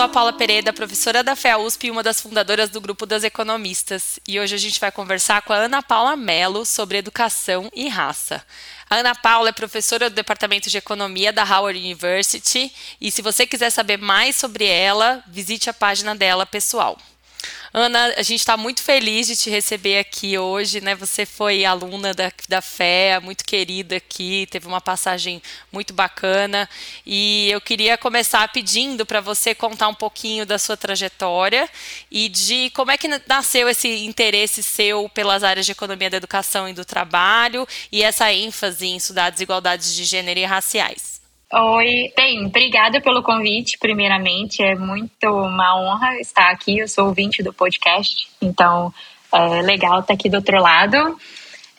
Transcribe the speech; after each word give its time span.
Sou 0.00 0.06
a 0.06 0.08
Paula 0.08 0.32
Pereira, 0.32 0.72
professora 0.72 1.22
da 1.22 1.36
FEA 1.36 1.58
USP 1.58 1.88
e 1.88 1.90
uma 1.90 2.02
das 2.02 2.22
fundadoras 2.22 2.70
do 2.70 2.80
grupo 2.80 3.04
das 3.04 3.22
economistas. 3.22 4.18
E 4.26 4.40
hoje 4.40 4.54
a 4.54 4.58
gente 4.58 4.80
vai 4.80 4.90
conversar 4.90 5.42
com 5.42 5.52
a 5.52 5.56
Ana 5.56 5.82
Paula 5.82 6.16
Mello 6.16 6.64
sobre 6.64 6.96
educação 6.96 7.70
e 7.74 7.86
raça. 7.86 8.42
A 8.88 8.96
Ana 8.96 9.14
Paula 9.14 9.50
é 9.50 9.52
professora 9.52 10.08
do 10.08 10.16
Departamento 10.16 10.70
de 10.70 10.78
Economia 10.78 11.34
da 11.34 11.44
Howard 11.44 11.78
University 11.78 12.72
e 12.98 13.10
se 13.10 13.20
você 13.20 13.46
quiser 13.46 13.68
saber 13.68 13.98
mais 13.98 14.36
sobre 14.36 14.64
ela, 14.64 15.22
visite 15.26 15.68
a 15.68 15.74
página 15.74 16.14
dela 16.14 16.46
pessoal. 16.46 16.96
Ana, 17.72 18.14
a 18.16 18.22
gente 18.22 18.40
está 18.40 18.56
muito 18.56 18.82
feliz 18.82 19.28
de 19.28 19.36
te 19.36 19.48
receber 19.48 19.98
aqui 19.98 20.36
hoje, 20.36 20.80
né? 20.80 20.94
Você 20.96 21.24
foi 21.24 21.64
aluna 21.64 22.12
da, 22.12 22.32
da 22.48 22.60
FEA, 22.60 23.20
muito 23.20 23.44
querida 23.44 23.96
aqui, 23.96 24.48
teve 24.50 24.66
uma 24.66 24.80
passagem 24.80 25.40
muito 25.70 25.94
bacana. 25.94 26.68
E 27.06 27.48
eu 27.48 27.60
queria 27.60 27.96
começar 27.96 28.50
pedindo 28.52 29.06
para 29.06 29.20
você 29.20 29.54
contar 29.54 29.86
um 29.86 29.94
pouquinho 29.94 30.44
da 30.44 30.58
sua 30.58 30.76
trajetória 30.76 31.70
e 32.10 32.28
de 32.28 32.70
como 32.70 32.90
é 32.90 32.98
que 32.98 33.08
nasceu 33.28 33.68
esse 33.68 33.88
interesse 34.04 34.64
seu 34.64 35.08
pelas 35.08 35.44
áreas 35.44 35.64
de 35.64 35.72
economia 35.72 36.10
da 36.10 36.16
educação 36.16 36.68
e 36.68 36.72
do 36.72 36.84
trabalho 36.84 37.68
e 37.92 38.02
essa 38.02 38.32
ênfase 38.32 38.86
em 38.86 38.96
estudar 38.96 39.30
desigualdades 39.30 39.94
de 39.94 40.04
gênero 40.04 40.40
e 40.40 40.44
raciais. 40.44 41.19
Oi, 41.52 42.12
bem, 42.16 42.46
obrigada 42.46 43.00
pelo 43.00 43.24
convite, 43.24 43.76
primeiramente. 43.76 44.62
É 44.62 44.76
muito 44.76 45.26
uma 45.26 45.76
honra 45.80 46.20
estar 46.20 46.48
aqui. 46.48 46.78
Eu 46.78 46.86
sou 46.86 47.08
ouvinte 47.08 47.42
do 47.42 47.52
podcast, 47.52 48.28
então 48.40 48.94
é 49.32 49.60
legal 49.60 49.98
estar 49.98 50.14
aqui 50.14 50.28
do 50.28 50.36
outro 50.36 50.60
lado. 50.60 51.18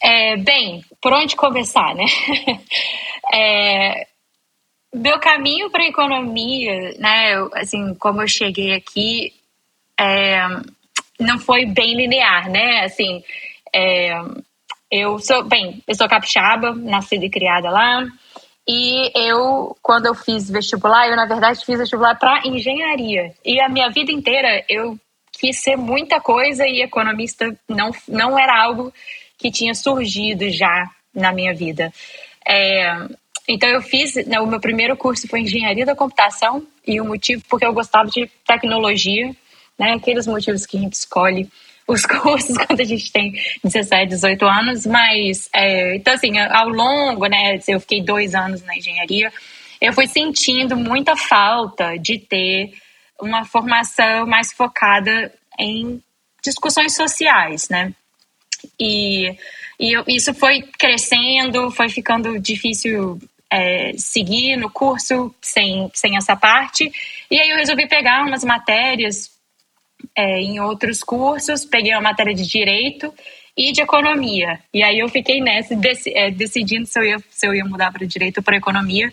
É, 0.04 0.36
bem, 0.36 0.84
por 1.02 1.14
onde 1.14 1.38
começar, 1.38 1.95
né? 1.95 2.04
é, 3.34 4.08
meu 4.94 5.18
caminho 5.22 5.70
para 5.70 5.84
a 5.84 5.88
economia, 5.88 6.94
né? 7.00 7.36
Eu, 7.36 7.50
assim, 7.54 7.95
como 7.95 8.22
eu 8.22 8.28
cheguei 8.28 8.73
aqui, 8.73 9.32
é, 9.98 10.48
não 11.17 11.40
foi 11.40 11.66
bem 11.66 11.95
linear, 11.95 12.50
né? 12.50 12.84
Assim, 12.84 13.23
é, 13.73 14.20
eu 14.92 15.17
sou, 15.20 15.45
bem, 15.45 15.82
eu 15.88 15.95
sou 15.95 16.10
capixaba, 16.10 16.76
nascida 16.76 17.26
e 17.26 17.30
criada 17.30 17.70
lá. 17.70 18.06
E 18.67 19.12
eu, 19.16 19.76
quando 19.81 20.06
eu 20.06 20.16
fiz 20.16 20.50
vestibular, 20.50 21.08
eu 21.08 21.16
na 21.16 21.26
verdade 21.26 21.66
fiz 21.66 21.80
vestibular 21.80 22.16
para 22.16 22.45
engenharia. 22.45 23.34
E 23.44 23.59
a 23.59 23.67
minha 23.67 23.90
vida 23.90 24.12
inteira 24.12 24.64
eu 24.70 24.98
quis 25.31 25.62
ser 25.62 25.76
muita 25.76 26.20
coisa 26.20 26.67
e 26.67 26.82
economista 26.82 27.58
não, 27.67 27.92
não 28.08 28.38
era 28.38 28.64
algo 28.64 28.94
que 29.38 29.52
tinha 29.52 29.73
surgido 29.73 30.50
já 30.50 30.89
na 31.14 31.32
minha 31.32 31.54
vida. 31.54 31.92
É, 32.48 32.95
então 33.48 33.67
eu 33.67 33.82
fiz, 33.82 34.16
né, 34.28 34.39
o 34.39 34.48
meu 34.48 34.59
primeiro 34.59 34.95
curso 34.95 35.28
foi 35.28 35.42
engenharia 35.42 35.86
da 35.86 35.95
computação 35.95 36.66
e 36.86 37.02
o 37.02 37.06
motivo 37.06 37.44
porque 37.50 37.66
eu 37.66 37.73
gostava 37.73 38.08
de 38.09 38.30
tecnologia, 38.45 39.36
né, 39.78 39.94
aqueles 39.94 40.28
motivos 40.28 40.66
que 40.66 40.78
a 40.78 40.82
gente 40.82 40.94
escolhe 40.94 41.50
os 41.92 42.06
cursos 42.08 42.58
quando 42.58 42.81
a 42.81 42.86
gente 42.86 43.11
tem 43.11 43.34
17, 43.64 44.09
18 44.09 44.45
anos, 44.45 44.86
mas 44.86 45.50
é, 45.53 45.95
então 45.95 46.14
assim, 46.14 46.38
ao 46.38 46.70
longo, 46.70 47.25
né, 47.28 47.59
eu 47.67 47.80
fiquei 47.80 48.02
dois 48.02 48.33
anos 48.33 48.61
na 48.64 48.75
engenharia, 48.75 49.31
eu 49.80 49.94
fui 49.94 50.08
sentindo 50.08 50.78
muita 50.78 51.16
falta 51.16 51.98
de 51.98 52.20
ter 52.20 52.73
uma 53.20 53.45
formação 53.45 54.25
mais 54.25 54.52
focada 54.52 55.31
em 55.59 56.02
discussões 56.44 56.95
sociais, 56.95 57.67
né? 57.70 57.94
E, 58.80 59.36
e 59.80 59.95
eu, 59.95 60.04
isso 60.08 60.33
foi 60.33 60.61
crescendo, 60.77 61.71
foi 61.71 61.89
ficando 61.89 62.39
difícil 62.39 63.20
é, 63.52 63.93
seguir 63.98 64.55
no 64.55 64.70
curso 64.70 65.33
sem, 65.42 65.89
sem 65.93 66.16
essa 66.16 66.36
parte. 66.36 66.92
E 67.30 67.39
aí 67.39 67.49
eu 67.49 67.58
resolvi 67.58 67.87
pegar 67.87 68.23
umas 68.23 68.43
matérias 68.43 69.32
é, 70.16 70.39
em 70.39 70.60
outros 70.60 71.04
cursos, 71.04 71.66
peguei 71.66 71.94
uma 71.94 72.02
matéria 72.02 72.34
de 72.34 72.48
direito 72.48 73.14
e 73.56 73.72
de 73.72 73.82
economia. 73.82 74.60
E 74.73 74.82
aí 74.82 75.00
eu 75.00 75.10
fiquei 75.10 75.42
nessa, 75.42 75.76
é, 76.08 76.32
decidindo 76.32 76.86
se 76.86 77.00
eu, 77.00 77.04
ia, 77.04 77.23
se 77.30 77.48
eu 77.48 77.54
ia 77.54 77.66
mudar 77.66 77.92
para 77.92 78.06
direito 78.06 78.38
ou 78.38 78.44
para 78.44 78.58
economia. 78.58 79.11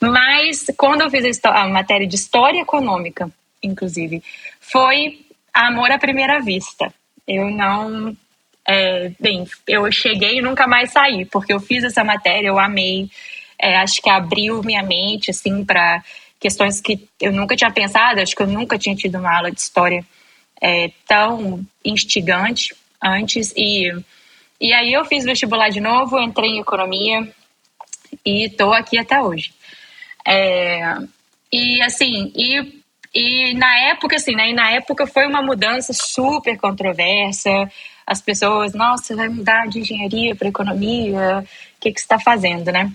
Mas 0.00 0.66
quando 0.76 1.02
eu 1.02 1.10
fiz 1.10 1.40
a, 1.44 1.62
a 1.62 1.68
matéria 1.68 2.06
de 2.06 2.14
história 2.14 2.60
econômica, 2.60 3.30
inclusive, 3.62 4.22
foi 4.60 5.20
amor 5.52 5.90
à 5.90 5.98
primeira 5.98 6.40
vista. 6.40 6.92
Eu 7.26 7.50
não. 7.50 8.16
É, 8.66 9.10
bem, 9.18 9.46
eu 9.66 9.90
cheguei 9.90 10.38
e 10.38 10.42
nunca 10.42 10.66
mais 10.66 10.92
saí, 10.92 11.24
porque 11.24 11.52
eu 11.52 11.58
fiz 11.58 11.82
essa 11.82 12.04
matéria, 12.04 12.48
eu 12.48 12.58
amei. 12.58 13.10
É, 13.60 13.76
acho 13.76 14.00
que 14.00 14.08
abriu 14.08 14.62
minha 14.62 14.82
mente, 14.82 15.30
assim, 15.30 15.64
para 15.64 16.02
questões 16.38 16.80
que 16.80 17.06
eu 17.20 17.32
nunca 17.32 17.56
tinha 17.56 17.70
pensado. 17.70 18.20
Acho 18.20 18.34
que 18.34 18.42
eu 18.42 18.46
nunca 18.46 18.78
tinha 18.78 18.94
tido 18.94 19.18
uma 19.18 19.36
aula 19.36 19.50
de 19.50 19.60
história 19.60 20.04
é, 20.60 20.90
tão 21.06 21.64
instigante 21.84 22.74
antes. 23.02 23.52
E, 23.56 23.90
e 24.60 24.72
aí 24.72 24.92
eu 24.92 25.04
fiz 25.04 25.24
vestibular 25.24 25.70
de 25.70 25.80
novo, 25.80 26.20
entrei 26.20 26.50
em 26.50 26.60
economia 26.60 27.28
e 28.24 28.46
estou 28.46 28.72
aqui 28.72 28.98
até 28.98 29.20
hoje. 29.20 29.52
É, 30.26 30.96
e 31.52 31.80
assim, 31.82 32.32
e, 32.36 32.82
e 33.14 33.54
na 33.54 33.78
época, 33.88 34.16
assim, 34.16 34.34
né? 34.34 34.52
na 34.52 34.70
época 34.72 35.06
foi 35.06 35.26
uma 35.26 35.42
mudança 35.42 35.92
super 35.92 36.56
controversa. 36.58 37.50
As 38.06 38.20
pessoas, 38.20 38.74
nossa, 38.74 39.16
vai 39.16 39.28
mudar 39.28 39.66
de 39.68 39.80
engenharia 39.80 40.34
para 40.34 40.48
economia, 40.48 41.44
o 41.44 41.80
que, 41.80 41.92
que 41.92 42.00
você 42.00 42.04
está 42.04 42.18
fazendo, 42.18 42.70
né? 42.72 42.92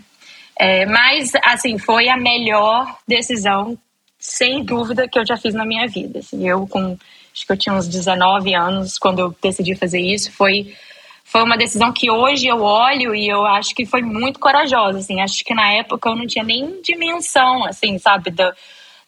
É, 0.57 0.85
mas, 0.85 1.31
assim, 1.43 1.77
foi 1.77 2.07
a 2.07 2.17
melhor 2.17 2.97
decisão, 3.07 3.77
sem 4.17 4.63
dúvida, 4.63 5.07
que 5.07 5.19
eu 5.19 5.25
já 5.25 5.37
fiz 5.37 5.53
na 5.53 5.65
minha 5.65 5.87
vida. 5.87 6.19
Assim, 6.19 6.47
eu, 6.47 6.65
com 6.67 6.97
acho 7.35 7.45
que 7.45 7.51
eu 7.51 7.57
tinha 7.57 7.75
uns 7.75 7.87
19 7.87 8.55
anos 8.55 8.97
quando 8.97 9.19
eu 9.19 9.35
decidi 9.41 9.75
fazer 9.75 9.99
isso. 9.99 10.31
Foi, 10.31 10.73
foi 11.25 11.43
uma 11.43 11.57
decisão 11.57 11.91
que 11.91 12.09
hoje 12.09 12.47
eu 12.47 12.61
olho 12.61 13.13
e 13.13 13.27
eu 13.27 13.45
acho 13.45 13.75
que 13.75 13.85
foi 13.85 14.01
muito 14.01 14.39
corajosa, 14.39 14.99
assim. 14.99 15.19
Acho 15.19 15.43
que 15.43 15.53
na 15.53 15.73
época 15.73 16.09
eu 16.09 16.15
não 16.15 16.25
tinha 16.25 16.45
nem 16.45 16.81
dimensão, 16.81 17.65
assim, 17.65 17.97
sabe, 17.99 18.31
do, 18.31 18.53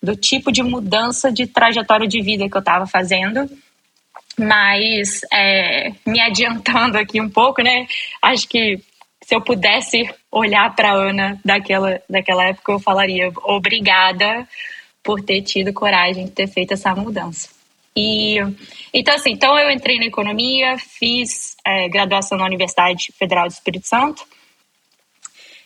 do 0.04 0.16
tipo 0.16 0.52
de 0.52 0.62
mudança 0.62 1.32
de 1.32 1.48
trajetória 1.48 2.06
de 2.06 2.22
vida 2.22 2.50
que 2.50 2.58
eu 2.58 2.60
estava 2.60 2.86
fazendo. 2.86 3.50
Mas, 4.38 5.22
é, 5.32 5.94
me 6.06 6.20
adiantando 6.20 6.98
aqui 6.98 7.22
um 7.22 7.30
pouco, 7.30 7.64
né, 7.64 7.88
acho 8.22 8.48
que 8.48 8.80
se 9.24 9.34
eu 9.36 9.42
pudesse 9.42 10.08
olhar 10.32 10.76
para 10.76 10.92
Ana 10.92 11.40
daquela, 11.44 12.00
daquela 12.10 12.44
época, 12.44 12.74
eu 12.74 12.80
falaria 12.80 13.32
obrigada 13.46 14.48
por 15.02 15.22
ter 15.24 15.42
tido 15.42 15.74
coragem 15.74 16.26
de 16.26 16.32
ter 16.32 16.48
feito 16.48 16.74
essa 16.74 16.94
mudança. 16.94 17.57
E 18.00 18.38
então 18.94 19.16
assim, 19.16 19.32
então 19.32 19.58
eu 19.58 19.72
entrei 19.72 19.98
na 19.98 20.06
economia, 20.06 20.78
fiz 20.78 21.58
é, 21.66 21.90
graduação 21.90 22.38
na 22.38 22.46
Universidade 22.46 23.12
Federal 23.18 23.48
do 23.48 23.52
Espírito 23.52 23.88
Santo 23.88 24.24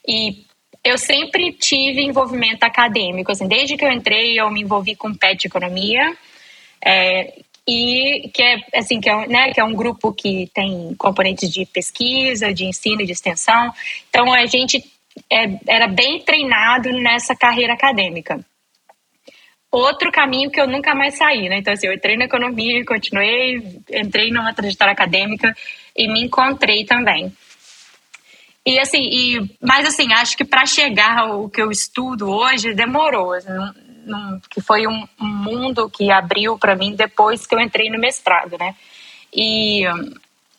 e 0.08 0.46
eu 0.82 0.98
sempre 0.98 1.52
tive 1.52 2.02
envolvimento 2.02 2.64
acadêmico, 2.64 3.34
assim, 3.34 3.50
desde 3.50 3.76
que 3.76 3.84
eu 3.84 3.92
entrei 3.92 4.40
eu 4.40 4.50
me 4.50 4.62
envolvi 4.62 4.96
com 4.96 5.14
PET 5.14 5.46
Economia 5.46 6.16
é, 6.84 7.34
e 7.68 8.30
que 8.34 8.42
é 8.42 8.62
assim 8.76 9.02
que 9.02 9.10
é, 9.10 9.28
né, 9.28 9.52
que 9.52 9.60
é 9.60 9.64
um 9.66 9.76
grupo 9.76 10.14
que 10.14 10.50
tem 10.54 10.96
componentes 10.98 11.52
de 11.52 11.66
pesquisa, 11.66 12.54
de 12.54 12.64
ensino 12.64 13.02
e 13.02 13.06
de 13.06 13.12
extensão. 13.12 13.74
Então 14.10 14.32
a 14.32 14.46
gente 14.46 14.82
é, 15.30 15.60
era 15.68 15.88
bem 15.88 16.22
treinado 16.22 16.94
nessa 16.94 17.36
carreira 17.36 17.74
acadêmica 17.74 18.40
outro 19.72 20.12
caminho 20.12 20.52
que 20.52 20.60
eu 20.60 20.68
nunca 20.68 20.94
mais 20.94 21.18
saí, 21.18 21.48
né? 21.48 21.58
Então, 21.58 21.74
assim, 21.74 21.88
eu 21.88 21.94
entrei 21.94 22.18
na 22.18 22.26
economia, 22.26 22.86
continuei, 22.86 23.82
entrei 23.90 24.30
numa 24.30 24.54
trajetória 24.54 24.92
acadêmica 24.92 25.56
e 25.96 26.12
me 26.12 26.26
encontrei 26.26 26.84
também. 26.84 27.32
E 28.66 28.78
assim, 28.80 29.02
e, 29.02 29.58
mas 29.62 29.88
assim, 29.88 30.14
acho 30.14 30.38
que 30.38 30.46
para 30.46 30.66
chegar 30.66 31.18
ao 31.20 31.50
que 31.50 31.62
eu 31.62 31.72
estudo 31.72 32.30
hoje 32.30 32.76
demorou, 32.76 33.34
que 34.50 34.62
foi 34.62 34.86
um, 34.86 35.08
um, 35.20 35.28
mundo 35.28 35.90
que 35.90 36.12
abriu 36.12 36.60
para 36.60 36.76
mim 36.76 36.96
depois 36.96 37.48
que 37.48 37.56
eu 37.56 37.60
entrei 37.60 37.90
no 37.90 37.98
mestrado, 37.98 38.58
né? 38.60 38.76
E, 39.34 39.84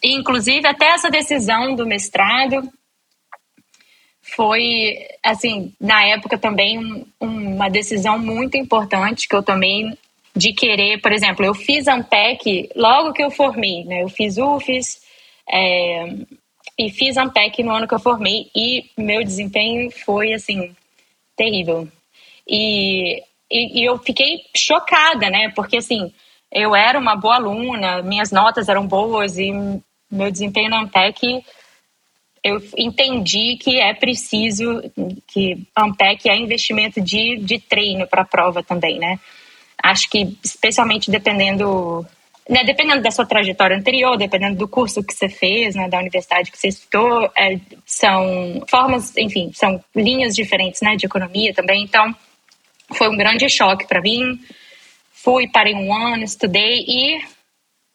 e 0.03 0.15
inclusive 0.17 0.67
até 0.67 0.87
essa 0.87 1.11
decisão 1.11 1.77
do 1.77 1.87
mestrado 1.87 2.69
foi, 4.35 4.97
assim, 5.23 5.73
na 5.81 6.05
época 6.07 6.39
também 6.39 6.79
um, 6.79 7.07
uma 7.21 7.69
decisão 7.69 8.19
muito 8.19 8.57
importante 8.57 9.29
que 9.29 9.37
eu 9.37 9.43
tomei 9.43 9.97
de 10.35 10.53
querer, 10.53 11.01
por 11.01 11.13
exemplo, 11.13 11.45
eu 11.45 11.55
fiz 11.55 11.87
Ampec 11.87 12.71
logo 12.75 13.13
que 13.13 13.23
eu 13.23 13.31
formei, 13.31 13.85
né? 13.85 14.03
Eu 14.03 14.09
fiz 14.09 14.39
UFES 14.39 15.03
é, 15.51 16.07
e 16.79 16.91
fiz 16.91 17.19
Ampec 17.19 17.63
no 17.63 17.73
ano 17.73 17.87
que 17.87 17.95
eu 17.95 18.01
formei 18.01 18.51
e 18.57 18.91
meu 18.97 19.23
desempenho 19.23 19.91
foi, 19.91 20.33
assim, 20.33 20.75
terrível. 21.37 21.87
E, 22.49 23.23
e, 23.51 23.81
e 23.81 23.85
eu 23.85 23.99
fiquei 23.99 24.41
chocada, 24.57 25.29
né? 25.29 25.53
Porque, 25.55 25.77
assim, 25.77 26.11
eu 26.51 26.75
era 26.75 26.99
uma 26.99 27.15
boa 27.15 27.35
aluna, 27.35 28.03
minhas 28.03 28.33
notas 28.33 28.71
eram 28.71 28.87
boas 28.87 29.37
e 29.37 29.53
meu 30.11 30.31
desempenho 30.31 30.71
na 30.71 30.81
Ampec 30.81 31.45
eu 32.43 32.63
entendi 32.77 33.57
que 33.57 33.79
é 33.79 33.95
preciso 33.95 34.83
que 35.29 35.67
Ampec 35.77 36.29
é 36.29 36.37
investimento 36.37 37.01
de, 37.01 37.37
de 37.37 37.59
treino 37.59 38.07
para 38.07 38.23
a 38.23 38.27
prova 38.27 38.63
também, 38.63 38.99
né? 38.99 39.19
acho 39.83 40.09
que 40.09 40.37
especialmente 40.45 41.11
dependendo 41.11 42.07
né, 42.49 42.65
dependendo 42.65 43.03
da 43.03 43.11
sua 43.11 43.25
trajetória 43.25 43.77
anterior, 43.77 44.17
dependendo 44.17 44.57
do 44.57 44.67
curso 44.67 45.03
que 45.03 45.15
você 45.15 45.29
fez, 45.29 45.77
né, 45.77 45.89
da 45.89 45.99
universidade 45.99 46.51
que 46.51 46.59
você 46.59 46.69
estudou, 46.69 47.31
é, 47.37 47.57
são 47.87 48.65
formas, 48.69 49.17
enfim, 49.17 49.53
são 49.55 49.83
linhas 49.95 50.35
diferentes, 50.35 50.81
né, 50.81 50.97
de 50.97 51.07
economia 51.07 51.55
também. 51.55 51.85
Então, 51.85 52.15
foi 52.95 53.09
um 53.09 53.17
grande 53.17 53.49
choque 53.49 53.87
para 53.87 54.01
mim. 54.01 54.41
Fui, 55.13 55.49
parei 55.49 55.73
um 55.73 55.95
ano, 55.95 56.25
estudei 56.25 56.81
e 56.81 57.21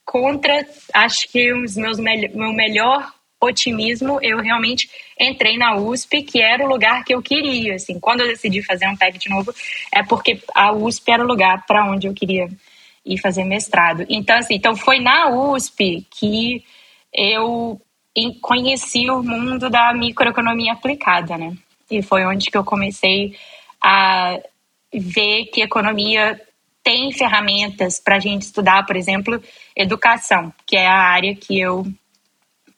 contra, 0.06 0.66
acho 0.94 1.30
que 1.30 1.52
os 1.52 1.76
meus 1.76 2.00
meu 2.00 2.54
melhor 2.54 3.12
otimismo, 3.40 4.20
eu 4.22 4.40
realmente 4.40 4.90
entrei 5.20 5.58
na 5.58 5.76
USP, 5.76 6.24
que 6.24 6.42
era 6.42 6.64
o 6.64 6.68
lugar 6.68 7.04
que 7.04 7.14
eu 7.14 7.22
queria. 7.22 7.76
Assim, 7.76 8.00
quando 8.00 8.22
eu 8.22 8.28
decidi 8.28 8.64
fazer 8.64 8.88
um 8.88 8.96
PEC 8.96 9.18
de 9.18 9.30
novo, 9.30 9.54
é 9.94 10.04
porque 10.04 10.42
a 10.56 10.72
USP 10.72 11.12
era 11.12 11.24
o 11.24 11.28
lugar 11.28 11.66
para 11.66 11.86
onde 11.86 12.08
eu 12.08 12.14
queria 12.14 12.50
ir 13.06 13.18
fazer 13.20 13.44
mestrado. 13.44 14.06
Então, 14.10 14.38
assim, 14.38 14.56
então 14.56 14.76
foi 14.76 15.00
na 15.00 15.30
USP 15.30 16.06
que 16.12 16.64
eu 17.14 17.80
conheci 18.42 19.10
o 19.10 19.22
mundo 19.22 19.70
da 19.70 19.94
microeconomia 19.94 20.74
aplicada, 20.74 21.38
né? 21.38 21.56
E 21.90 22.02
foi 22.02 22.26
onde 22.26 22.50
que 22.50 22.58
eu 22.58 22.64
comecei 22.64 23.36
a 23.82 24.40
ver 24.92 25.46
que 25.46 25.62
economia 25.62 26.42
tem 26.84 27.12
ferramentas 27.12 28.00
para 28.00 28.16
a 28.16 28.20
gente 28.20 28.44
estudar, 28.44 28.86
por 28.86 28.96
exemplo, 28.96 29.42
educação, 29.76 30.54
que 30.66 30.76
é 30.76 30.88
a 30.88 30.96
área 30.96 31.36
que 31.36 31.60
eu 31.60 31.86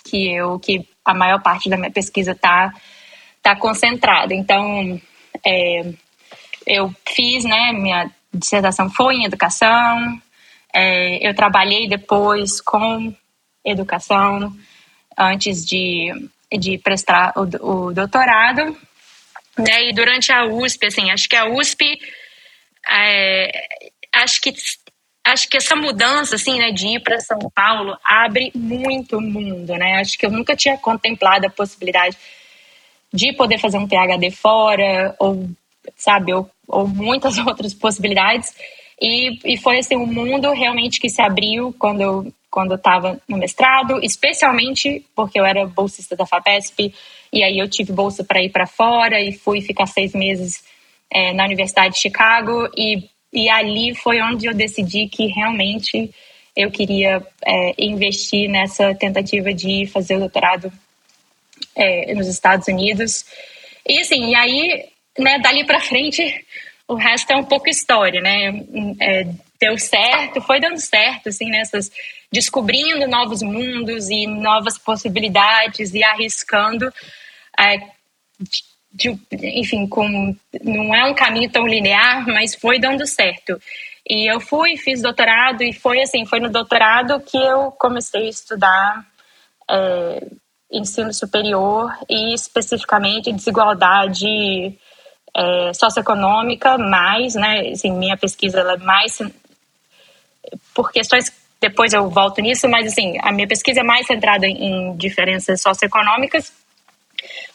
que 0.09 0.31
eu 0.31 0.59
que 0.59 0.87
a 1.05 1.13
maior 1.13 1.41
parte 1.41 1.69
da 1.69 1.77
minha 1.77 1.91
pesquisa 1.91 2.31
está 2.31 2.73
tá 3.41 3.55
concentrada. 3.55 4.33
Então, 4.33 4.99
é, 5.45 5.93
eu 6.65 6.93
fiz, 7.07 7.43
né, 7.43 7.71
minha 7.73 8.11
dissertação 8.33 8.89
foi 8.89 9.15
em 9.15 9.25
educação, 9.25 10.21
é, 10.73 11.27
eu 11.27 11.33
trabalhei 11.33 11.87
depois 11.87 12.61
com 12.61 13.13
educação 13.65 14.55
antes 15.17 15.65
de, 15.65 16.11
de 16.51 16.77
prestar 16.77 17.33
o, 17.35 17.87
o 17.87 17.93
doutorado, 17.93 18.77
né, 19.57 19.89
e 19.89 19.93
durante 19.93 20.31
a 20.31 20.45
USP, 20.45 20.85
assim, 20.85 21.11
acho 21.11 21.27
que 21.27 21.35
a 21.35 21.49
USP, 21.49 21.99
é, 22.89 23.67
acho 24.13 24.39
que 24.41 24.53
acho 25.25 25.47
que 25.49 25.57
essa 25.57 25.75
mudança, 25.75 26.35
assim, 26.35 26.57
né, 26.57 26.71
de 26.71 26.87
ir 26.87 26.99
para 27.01 27.19
São 27.19 27.39
Paulo 27.53 27.97
abre 28.03 28.51
muito 28.55 29.17
o 29.17 29.21
mundo, 29.21 29.73
né? 29.75 29.99
Acho 29.99 30.17
que 30.17 30.25
eu 30.25 30.31
nunca 30.31 30.55
tinha 30.55 30.77
contemplado 30.77 31.45
a 31.45 31.49
possibilidade 31.49 32.17
de 33.13 33.33
poder 33.33 33.57
fazer 33.57 33.77
um 33.77 33.87
PhD 33.87 34.31
fora, 34.31 35.15
ou, 35.19 35.49
sabe, 35.95 36.33
ou, 36.33 36.49
ou 36.67 36.87
muitas 36.87 37.37
outras 37.39 37.73
possibilidades. 37.73 38.53
E, 39.01 39.53
e 39.53 39.57
foi, 39.57 39.79
assim, 39.79 39.95
um 39.95 40.05
mundo 40.05 40.51
realmente 40.51 40.99
que 40.99 41.09
se 41.09 41.21
abriu 41.21 41.73
quando 41.77 42.01
eu 42.01 42.33
quando 42.49 42.71
eu 42.71 42.77
estava 42.77 43.21
no 43.27 43.37
mestrado, 43.37 43.99
especialmente 44.03 45.05
porque 45.15 45.39
eu 45.39 45.45
era 45.45 45.67
bolsista 45.67 46.15
da 46.15 46.25
FAPESP, 46.25 46.93
e 47.31 47.43
aí 47.43 47.59
eu 47.59 47.69
tive 47.69 47.93
bolsa 47.93 48.23
para 48.23 48.41
ir 48.41 48.49
para 48.49 48.65
fora 48.65 49.21
e 49.21 49.31
fui 49.31 49.61
ficar 49.61 49.85
seis 49.85 50.13
meses 50.13 50.63
é, 51.11 51.31
na 51.31 51.45
Universidade 51.45 51.93
de 51.93 52.01
Chicago, 52.01 52.67
e 52.75 53.07
e 53.31 53.49
ali 53.49 53.95
foi 53.95 54.21
onde 54.21 54.47
eu 54.47 54.53
decidi 54.53 55.07
que 55.07 55.27
realmente 55.27 56.13
eu 56.55 56.71
queria 56.71 57.25
é, 57.45 57.73
investir 57.77 58.49
nessa 58.49 58.93
tentativa 58.95 59.53
de 59.53 59.85
fazer 59.87 60.15
o 60.15 60.19
doutorado 60.19 60.71
é, 61.75 62.13
nos 62.13 62.27
Estados 62.27 62.67
Unidos. 62.67 63.25
E 63.87 63.99
assim, 63.99 64.31
e 64.31 64.35
aí, 64.35 64.89
né, 65.17 65.39
dali 65.39 65.65
para 65.65 65.79
frente, 65.79 66.45
o 66.87 66.95
resto 66.95 67.31
é 67.31 67.35
um 67.35 67.45
pouco 67.45 67.69
história, 67.69 68.19
né? 68.19 68.65
É, 68.99 69.27
deu 69.59 69.77
certo, 69.77 70.41
foi 70.41 70.59
dando 70.59 70.79
certo, 70.79 71.29
assim, 71.29 71.49
nessas 71.49 71.91
descobrindo 72.31 73.07
novos 73.07 73.41
mundos 73.41 74.09
e 74.09 74.27
novas 74.27 74.77
possibilidades 74.77 75.93
e 75.93 76.03
arriscando. 76.03 76.91
É, 77.59 77.79
de, 78.91 79.17
enfim, 79.31 79.87
com, 79.87 80.35
não 80.63 80.95
é 80.95 81.05
um 81.05 81.13
caminho 81.13 81.49
tão 81.51 81.67
linear, 81.67 82.25
mas 82.27 82.55
foi 82.55 82.79
dando 82.79 83.05
certo. 83.05 83.59
E 84.07 84.31
eu 84.31 84.39
fui, 84.39 84.75
fiz 84.77 85.01
doutorado, 85.01 85.63
e 85.63 85.71
foi 85.71 86.01
assim, 86.01 86.25
foi 86.25 86.39
no 86.39 86.49
doutorado 86.49 87.19
que 87.19 87.37
eu 87.37 87.71
comecei 87.73 88.25
a 88.25 88.29
estudar 88.29 89.05
é, 89.69 90.27
ensino 90.71 91.13
superior 91.13 91.95
e 92.09 92.33
especificamente 92.33 93.31
desigualdade 93.31 94.75
é, 95.35 95.73
socioeconômica, 95.73 96.77
mais, 96.77 97.35
né, 97.35 97.69
assim, 97.69 97.91
minha 97.91 98.17
pesquisa 98.17 98.59
ela 98.59 98.73
é 98.73 98.77
mais, 98.77 99.19
por 100.73 100.91
questões, 100.91 101.31
depois 101.61 101.93
eu 101.93 102.09
volto 102.09 102.41
nisso, 102.41 102.67
mas 102.67 102.87
assim, 102.87 103.17
a 103.21 103.31
minha 103.31 103.47
pesquisa 103.47 103.81
é 103.81 103.83
mais 103.83 104.07
centrada 104.07 104.47
em 104.47 104.95
diferenças 104.95 105.61
socioeconômicas, 105.61 106.51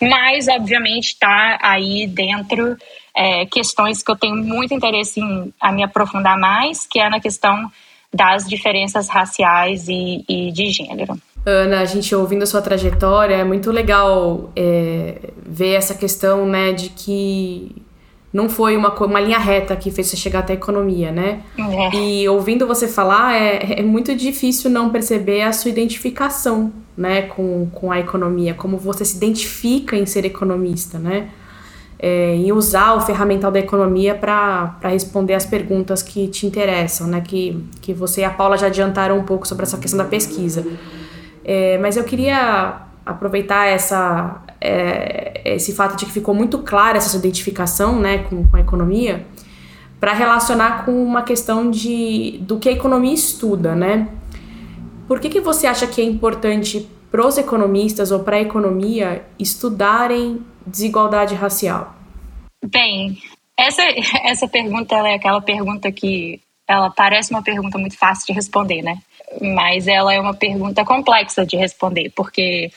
mas, 0.01 0.49
obviamente, 0.49 1.09
está 1.09 1.59
aí 1.63 2.07
dentro 2.07 2.77
é, 3.17 3.47
questões 3.47 4.03
que 4.03 4.11
eu 4.11 4.17
tenho 4.17 4.37
muito 4.37 4.75
interesse 4.75 5.21
em 5.21 5.53
a 5.61 5.73
me 5.73 5.83
aprofundar 5.83 6.39
mais, 6.39 6.87
que 6.87 6.99
é 6.99 7.09
na 7.09 7.21
questão 7.21 7.71
das 8.13 8.49
diferenças 8.49 9.09
raciais 9.09 9.89
e, 9.89 10.25
e 10.29 10.53
de 10.53 10.71
gênero. 10.71 11.19
Ana, 11.47 11.81
a 11.81 11.85
gente 11.85 12.15
ouvindo 12.15 12.43
a 12.43 12.47
sua 12.47 12.63
trajetória, 12.63 13.35
é 13.35 13.45
muito 13.45 13.71
legal 13.71 14.51
é, 14.57 15.31
ver 15.45 15.75
essa 15.75 15.95
questão 15.95 16.47
né, 16.47 16.73
de 16.73 16.89
que 16.89 17.84
não 18.35 18.49
foi 18.49 18.77
uma, 18.77 18.93
uma 18.93 19.21
linha 19.21 19.39
reta 19.39 19.77
que 19.77 19.93
fez 19.93 20.09
você 20.09 20.17
chegar 20.17 20.41
até 20.41 20.55
a 20.55 20.57
economia, 20.57 21.13
né? 21.13 21.43
É. 21.57 21.97
E 21.97 22.29
ouvindo 22.29 22.67
você 22.67 22.89
falar, 22.89 23.33
é, 23.33 23.79
é 23.79 23.83
muito 23.83 24.13
difícil 24.13 24.69
não 24.69 24.91
perceber 24.91 25.43
a 25.43 25.53
sua 25.53 25.71
identificação 25.71 26.73
né, 26.97 27.23
com, 27.23 27.69
com 27.73 27.93
a 27.93 28.01
economia, 28.01 28.53
como 28.53 28.77
você 28.77 29.05
se 29.05 29.17
identifica 29.17 29.97
em 29.97 30.05
ser 30.05 30.25
economista, 30.25 30.99
né? 30.99 31.29
É, 31.97 32.35
em 32.35 32.51
usar 32.51 32.95
o 32.95 33.01
ferramental 33.01 33.53
da 33.53 33.61
economia 33.61 34.17
para 34.17 34.79
responder 34.83 35.35
as 35.35 35.47
perguntas 35.47 36.03
que 36.03 36.27
te 36.27 36.45
interessam, 36.45 37.07
né? 37.07 37.21
Que, 37.21 37.65
que 37.81 37.95
você 37.95 38.23
e 38.23 38.25
a 38.25 38.31
Paula 38.31 38.59
já 38.59 38.67
adiantaram 38.67 39.17
um 39.17 39.23
pouco 39.23 39.47
sobre 39.47 39.63
essa 39.63 39.79
questão 39.79 39.99
da 39.99 40.05
pesquisa. 40.05 40.67
É, 41.45 41.79
mas 41.79 41.97
eu 41.97 42.03
queria 42.03 42.81
aproveitar 43.07 43.67
essa, 43.67 44.43
é, 44.65 45.43
esse 45.45 45.75
fato 45.75 45.97
de 45.97 46.07
que 46.07 46.13
ficou 46.13 46.35
muito 46.35 46.59
clara 46.61 46.97
essa 46.97 47.15
identificação 47.17 48.01
né, 48.01 48.19
com, 48.19 48.47
com 48.49 48.57
a 48.57 48.61
economia 48.61 49.27
para 50.01 50.13
relacionar 50.13 50.85
com 50.85 51.05
uma 51.05 51.23
questão 51.23 51.71
de, 51.71 52.39
do 52.41 52.59
que 52.59 52.69
a 52.69 52.73
economia 52.73 53.13
estuda, 53.13 53.75
né? 53.75 54.09
Por 55.07 55.21
que, 55.21 55.29
que 55.29 55.41
você 55.41 55.67
acha 55.67 55.87
que 55.87 56.01
é 56.01 56.05
importante 56.05 56.89
para 57.11 57.27
os 57.27 57.39
economistas 57.39 58.11
ou 58.11 58.21
para 58.21 58.37
a 58.37 58.41
economia 58.41 59.25
estudarem 59.39 60.41
desigualdade 60.67 61.35
racial? 61.35 61.95
Bem, 62.65 63.19
essa, 63.57 63.83
essa 64.25 64.49
pergunta 64.49 64.95
é 64.95 65.15
aquela 65.15 65.41
pergunta 65.41 65.93
que 65.93 66.41
ela 66.67 66.91
parece 66.91 67.31
uma 67.31 67.43
pergunta 67.43 67.79
muito 67.79 67.97
fácil 67.97 68.27
de 68.27 68.33
responder, 68.33 68.83
né? 68.83 68.99
Mas 69.41 69.87
ela 69.87 70.13
é 70.13 70.21
uma 70.21 70.35
pergunta 70.35 70.85
complexa 70.85 71.45
de 71.45 71.57
responder, 71.57 72.11
porque 72.15 72.71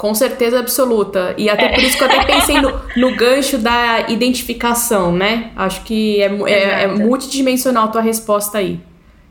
com 0.00 0.14
certeza 0.14 0.58
absoluta. 0.58 1.34
E 1.36 1.50
até 1.50 1.68
por 1.68 1.84
isso 1.84 1.98
que 1.98 2.02
eu 2.02 2.08
até 2.08 2.24
pensei 2.24 2.58
no, 2.58 2.70
no 2.96 3.14
gancho 3.14 3.58
da 3.58 4.08
identificação, 4.08 5.12
né? 5.14 5.52
Acho 5.54 5.84
que 5.84 6.22
é, 6.22 6.26
é, 6.50 6.82
é 6.84 6.86
multidimensional 6.86 7.84
a 7.84 7.88
tua 7.88 8.00
resposta 8.00 8.56
aí. 8.56 8.80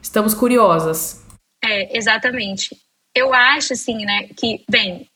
Estamos 0.00 0.32
curiosas. 0.32 1.26
É, 1.64 1.98
exatamente. 1.98 2.76
Eu 3.12 3.34
acho, 3.34 3.72
assim, 3.72 4.04
né, 4.04 4.28
que, 4.36 4.62
bem, 4.70 5.08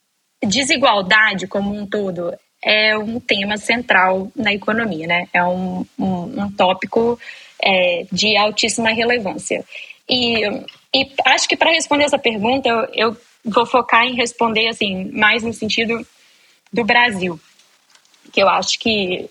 desigualdade 0.43 1.47
como 1.47 1.73
um 1.73 1.87
todo 1.87 2.33
é 2.61 2.97
um 2.97 3.17
tema 3.21 3.55
central 3.55 4.29
na 4.35 4.53
economia, 4.53 5.07
né? 5.07 5.25
É 5.31 5.41
um, 5.41 5.85
um, 5.97 6.43
um 6.43 6.51
tópico 6.51 7.17
é, 7.63 8.05
de 8.11 8.35
altíssima 8.35 8.89
relevância. 8.89 9.63
E, 10.09 10.43
e 10.93 11.11
acho 11.27 11.47
que 11.47 11.55
para 11.55 11.71
responder 11.71 12.03
essa 12.03 12.19
pergunta, 12.19 12.67
eu, 12.67 12.87
eu, 12.93 13.17
vou 13.45 13.65
focar 13.65 14.03
em 14.03 14.15
responder, 14.15 14.67
assim, 14.67 15.11
mais 15.11 15.43
no 15.43 15.53
sentido 15.53 16.05
do 16.73 16.83
Brasil, 16.83 17.39
que 18.33 18.41
eu 18.41 18.49
acho 18.49 18.79
que 18.79 19.29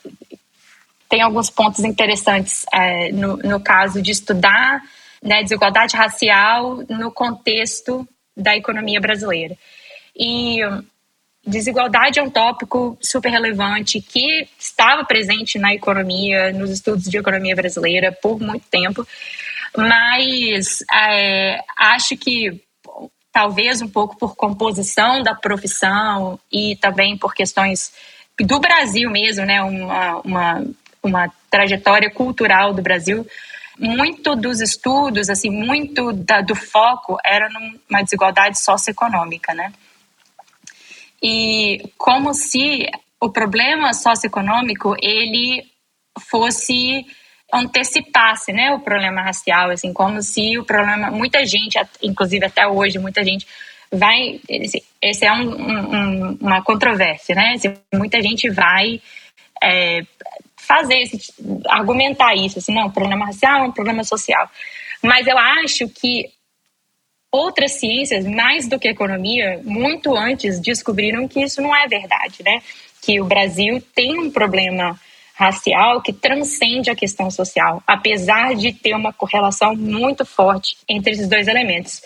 tem 1.09 1.21
alguns 1.21 1.51
pontos 1.51 1.85
interessantes 1.85 2.65
é, 2.73 3.13
no, 3.13 3.37
no 3.39 3.61
caso 3.61 4.01
de 4.01 4.13
estudar 4.13 4.83
né, 5.23 5.43
desigualdade 5.43 5.97
racial 5.97 6.85
no 6.89 7.11
contexto 7.11 8.07
da 8.37 8.57
economia 8.57 9.01
brasileira. 9.01 9.57
E 10.17 10.59
desigualdade 11.47 12.19
é 12.19 12.23
um 12.23 12.31
tópico 12.31 12.97
super 13.01 13.31
relevante 13.31 14.01
que 14.01 14.47
estava 14.59 15.05
presente 15.05 15.59
na 15.59 15.75
economia, 15.75 16.53
nos 16.53 16.71
estudos 16.71 17.05
de 17.05 17.17
economia 17.17 17.55
brasileira 17.55 18.13
por 18.13 18.39
muito 18.39 18.67
tempo, 18.69 19.07
mas 19.77 20.85
é, 20.93 21.59
acho 21.77 22.17
que 22.17 22.64
talvez 23.35 23.83
um 23.83 23.89
pouco 23.89 24.17
por 24.17 24.37
composição 24.37 25.21
da 25.21 25.35
profissão 25.35 26.39
e 26.53 26.77
também 26.77 27.19
por 27.19 27.35
questões 27.35 27.93
do 28.39 28.61
Brasil 28.61 29.11
mesmo, 29.11 29.45
né, 29.45 29.61
uma, 29.61 30.21
uma, 30.21 30.65
uma 31.03 31.33
trajetória 31.51 32.09
cultural 32.09 32.73
do 32.73 32.81
Brasil, 32.81 33.27
muito 33.77 34.37
dos 34.37 34.61
estudos, 34.61 35.29
assim, 35.29 35.51
muito 35.51 36.13
da, 36.13 36.43
do 36.43 36.55
foco 36.55 37.19
era 37.25 37.49
numa 37.49 38.03
desigualdade 38.05 38.57
socioeconômica, 38.61 39.53
né? 39.53 39.73
E 41.21 41.91
como 41.99 42.33
se 42.35 42.89
o 43.21 43.31
problema 43.31 43.93
socioeconômico 43.93 44.95
ele 45.03 45.67
fosse 46.31 47.05
antecipasse, 47.53 48.53
né, 48.53 48.73
o 48.73 48.81
problema 48.81 49.23
racial, 49.23 49.71
assim, 49.71 49.93
como 49.93 50.23
se 50.23 50.59
o 50.59 50.65
problema, 50.65 51.11
muita 51.11 51.45
gente, 51.45 51.79
inclusive 52.03 52.47
até 52.47 52.67
hoje, 52.67 52.99
muita 52.99 53.23
gente 53.23 53.47
vai, 53.93 54.41
esse, 54.49 55.25
é 55.25 55.33
um, 55.33 55.51
um, 55.51 56.39
uma 56.41 56.63
controvérsia, 56.63 57.35
né, 57.35 57.55
muita 57.93 58.21
gente 58.21 58.51
vai 58.51 59.01
é, 59.63 60.03
fazer, 60.57 60.99
esse, 61.01 61.33
argumentar 61.69 62.35
isso, 62.35 62.59
assim, 62.59 62.75
não, 62.75 62.87
o 62.87 62.93
problema 62.93 63.27
racial 63.27 63.61
é 63.61 63.69
um 63.69 63.73
problema 63.73 64.03
social, 64.03 64.51
mas 65.03 65.27
eu 65.27 65.39
acho 65.39 65.89
que 65.89 66.31
outras 67.31 67.73
ciências, 67.73 68.25
mais 68.27 68.69
do 68.69 68.79
que 68.79 68.89
economia, 68.89 69.61
muito 69.65 70.17
antes 70.17 70.61
descobriram 70.61 71.29
que 71.29 71.43
isso 71.43 71.61
não 71.61 71.75
é 71.75 71.87
verdade, 71.87 72.43
né, 72.43 72.61
que 73.03 73.21
o 73.21 73.27
Brasil 73.27 73.83
tem 73.95 74.19
um 74.19 74.31
problema 74.31 74.99
racial 75.35 76.01
que 76.01 76.13
transcende 76.13 76.91
a 76.91 76.95
questão 76.95 77.31
social, 77.31 77.83
apesar 77.87 78.55
de 78.55 78.73
ter 78.73 78.95
uma 78.95 79.13
correlação 79.13 79.75
muito 79.75 80.25
forte 80.25 80.77
entre 80.89 81.13
esses 81.13 81.29
dois 81.29 81.49
elementos. 81.49 82.01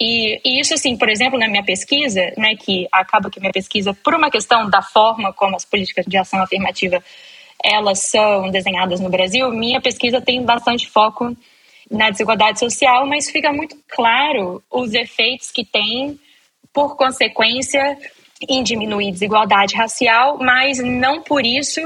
E, 0.00 0.40
e, 0.42 0.58
isso, 0.60 0.72
assim, 0.72 0.96
por 0.96 1.10
exemplo, 1.10 1.38
na 1.38 1.46
minha 1.46 1.62
pesquisa, 1.62 2.32
né, 2.38 2.56
que 2.56 2.88
acaba 2.90 3.30
que 3.30 3.38
minha 3.38 3.52
pesquisa, 3.52 3.92
por 3.92 4.14
uma 4.14 4.30
questão 4.30 4.68
da 4.70 4.80
forma 4.80 5.30
como 5.32 5.54
as 5.54 5.64
políticas 5.64 6.06
de 6.06 6.16
ação 6.16 6.42
afirmativa 6.42 7.02
elas 7.62 8.04
são 8.04 8.50
desenhadas 8.50 9.00
no 9.00 9.10
Brasil, 9.10 9.50
minha 9.50 9.82
pesquisa 9.82 10.18
tem 10.18 10.42
bastante 10.42 10.88
foco 10.88 11.36
na 11.90 12.08
desigualdade 12.08 12.58
social, 12.58 13.06
mas 13.06 13.28
fica 13.28 13.52
muito 13.52 13.76
claro 13.86 14.62
os 14.70 14.94
efeitos 14.94 15.50
que 15.50 15.62
tem, 15.62 16.18
por 16.72 16.96
consequência, 16.96 17.98
em 18.48 18.62
diminuir 18.62 19.12
desigualdade 19.12 19.76
racial, 19.76 20.38
mas 20.38 20.78
não 20.78 21.22
por 21.22 21.44
isso 21.44 21.80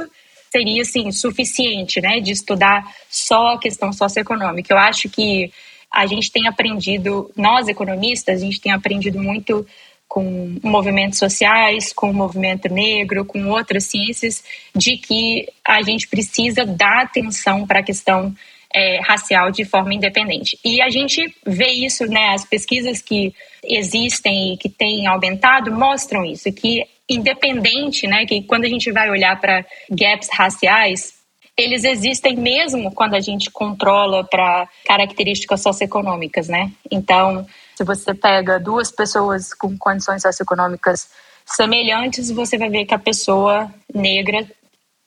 seria 0.55 0.83
assim 0.83 1.11
suficiente, 1.11 2.01
né, 2.01 2.21
de 2.21 2.31
estudar 2.31 2.85
só 3.11 3.55
a 3.55 3.59
questão 3.59 3.93
socioeconômica. 3.93 4.73
Eu 4.73 4.79
acho 4.79 5.09
que 5.09 5.51
a 5.93 6.07
gente 6.07 6.31
tem 6.31 6.47
aprendido, 6.47 7.29
nós 7.37 7.67
economistas, 7.67 8.41
a 8.41 8.45
gente 8.45 8.61
tem 8.61 8.71
aprendido 8.71 9.21
muito 9.21 9.67
com 10.07 10.57
movimentos 10.63 11.19
sociais, 11.19 11.93
com 11.93 12.11
o 12.11 12.15
movimento 12.15 12.73
negro, 12.73 13.25
com 13.25 13.49
outras 13.49 13.85
ciências, 13.85 14.45
de 14.75 14.97
que 14.97 15.49
a 15.67 15.83
gente 15.83 16.07
precisa 16.07 16.65
dar 16.65 17.03
atenção 17.03 17.67
para 17.67 17.81
a 17.81 17.83
questão 17.83 18.33
é, 18.73 19.01
racial 19.01 19.51
de 19.51 19.65
forma 19.65 19.93
independente. 19.93 20.57
E 20.65 20.81
a 20.81 20.89
gente 20.89 21.35
vê 21.45 21.69
isso, 21.69 22.07
né, 22.07 22.29
as 22.29 22.45
pesquisas 22.45 23.03
que 23.03 23.35
existem 23.65 24.55
e 24.55 24.57
que 24.57 24.69
têm 24.69 25.07
aumentado 25.09 25.73
mostram 25.73 26.25
isso, 26.25 26.53
que 26.53 26.87
independente, 27.09 28.07
né, 28.07 28.25
que 28.27 28.43
quando 28.43 28.65
a 28.65 28.69
gente 28.69 28.91
vai 28.91 29.11
olhar 29.11 29.39
para 29.41 29.65
gaps 29.91 30.29
raciais, 30.33 31.15
eles 31.57 31.85
existem 31.85 32.37
mesmo 32.37 32.93
quando 32.93 33.15
a 33.15 33.21
gente 33.21 33.51
controla 33.51 34.25
para 34.25 34.69
características 34.85 35.63
socioeconômicas, 35.63 36.49
né? 36.49 36.73
Então, 36.91 37.47
se 37.77 37.85
você 37.85 38.13
pega 38.13 38.59
duas 38.59 38.91
pessoas 38.91 39.55
com 39.55 39.77
condições 39.79 40.23
socioeconômicas 40.23 41.09
semelhantes, 41.47 42.31
você 42.31 42.59
vai 42.59 42.71
ver 42.71 42.87
que 42.87 42.95
a 42.95 42.99
pessoa 42.99 43.73
negra 43.95 44.45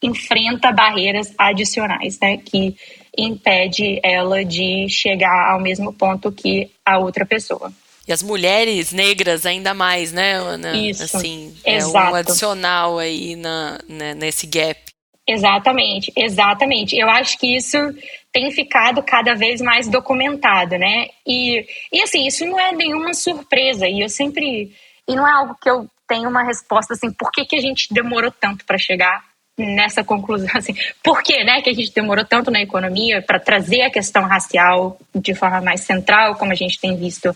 enfrenta 0.01 0.71
barreiras 0.71 1.33
adicionais, 1.37 2.19
né, 2.19 2.37
que 2.37 2.75
impede 3.17 3.99
ela 4.03 4.45
de 4.45 4.87
chegar 4.87 5.51
ao 5.51 5.59
mesmo 5.59 5.91
ponto 5.91 6.31
que 6.31 6.71
a 6.85 6.99
outra 6.99 7.25
pessoa. 7.25 7.73
E 8.07 8.13
as 8.13 8.23
mulheres 8.23 8.93
negras 8.93 9.45
ainda 9.45 9.73
mais, 9.73 10.13
né, 10.13 10.33
Ana? 10.33 10.77
Isso, 10.77 11.03
assim, 11.03 11.53
exato. 11.65 11.97
é 11.97 12.11
um 12.11 12.15
adicional 12.15 12.97
aí 12.99 13.35
na, 13.35 13.79
né, 13.87 14.13
nesse 14.13 14.47
gap. 14.47 14.79
Exatamente, 15.27 16.13
exatamente. 16.15 16.97
Eu 16.97 17.09
acho 17.09 17.37
que 17.37 17.57
isso 17.57 17.77
tem 18.31 18.49
ficado 18.49 19.03
cada 19.03 19.35
vez 19.35 19.59
mais 19.59 19.89
documentado, 19.89 20.77
né? 20.77 21.07
E, 21.27 21.65
e 21.91 22.01
assim, 22.01 22.25
isso 22.25 22.45
não 22.45 22.57
é 22.57 22.71
nenhuma 22.71 23.13
surpresa. 23.13 23.87
E 23.87 24.01
eu 24.01 24.07
sempre. 24.07 24.71
E 25.05 25.15
não 25.15 25.27
é 25.27 25.31
algo 25.31 25.57
que 25.61 25.69
eu 25.69 25.85
tenho 26.07 26.29
uma 26.29 26.43
resposta 26.43 26.93
assim, 26.93 27.11
por 27.11 27.29
que, 27.31 27.45
que 27.45 27.57
a 27.57 27.61
gente 27.61 27.93
demorou 27.93 28.31
tanto 28.31 28.65
para 28.65 28.77
chegar 28.77 29.21
nessa 29.57 30.03
conclusão? 30.03 30.49
Assim, 30.55 30.73
por 31.03 31.21
que, 31.21 31.43
né, 31.43 31.61
que 31.61 31.69
a 31.69 31.73
gente 31.73 31.93
demorou 31.93 32.23
tanto 32.23 32.49
na 32.49 32.61
economia 32.61 33.21
para 33.21 33.39
trazer 33.39 33.81
a 33.81 33.89
questão 33.89 34.23
racial 34.23 34.97
de 35.13 35.33
forma 35.33 35.59
mais 35.61 35.81
central, 35.81 36.35
como 36.35 36.51
a 36.51 36.55
gente 36.55 36.79
tem 36.79 36.95
visto 36.95 37.35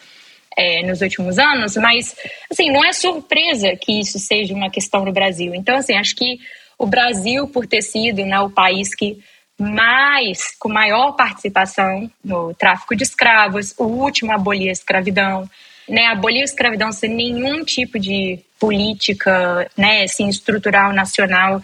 é, 0.58 0.84
nos 0.84 1.02
últimos 1.02 1.40
anos, 1.40 1.76
mas 1.78 2.16
assim, 2.50 2.70
não 2.70 2.84
é 2.84 2.94
surpresa 2.94 3.76
que 3.76 4.00
isso 4.00 4.20
seja 4.20 4.54
uma 4.54 4.70
questão 4.70 5.06
no 5.06 5.12
Brasil. 5.12 5.56
Então, 5.56 5.76
assim, 5.78 5.96
acho 5.96 6.16
que 6.16 6.40
o 6.78 6.86
Brasil, 6.86 7.48
por 7.48 7.68
ter 7.68 7.82
sido 7.82 8.26
né, 8.26 8.40
o 8.40 8.50
país 8.50 8.94
que 8.96 9.20
mais, 9.60 10.56
com 10.58 10.70
maior 10.70 11.12
participação 11.12 12.10
no 12.24 12.54
tráfico 12.54 12.96
de 12.96 13.04
escravos, 13.04 13.76
o 13.78 13.84
último 13.84 14.32
a 14.32 14.36
abolir 14.36 14.70
a 14.70 14.72
escravidão, 14.72 15.48
né, 15.88 16.08
abolir 16.08 16.42
a 16.42 16.46
escravidão 16.46 16.92
sem 16.92 17.10
nenhum 17.12 17.64
tipo 17.64 18.00
de 18.00 18.40
política 18.60 19.70
né, 19.78 20.04
assim, 20.04 20.28
estrutural 20.28 20.92
nacional 20.94 21.62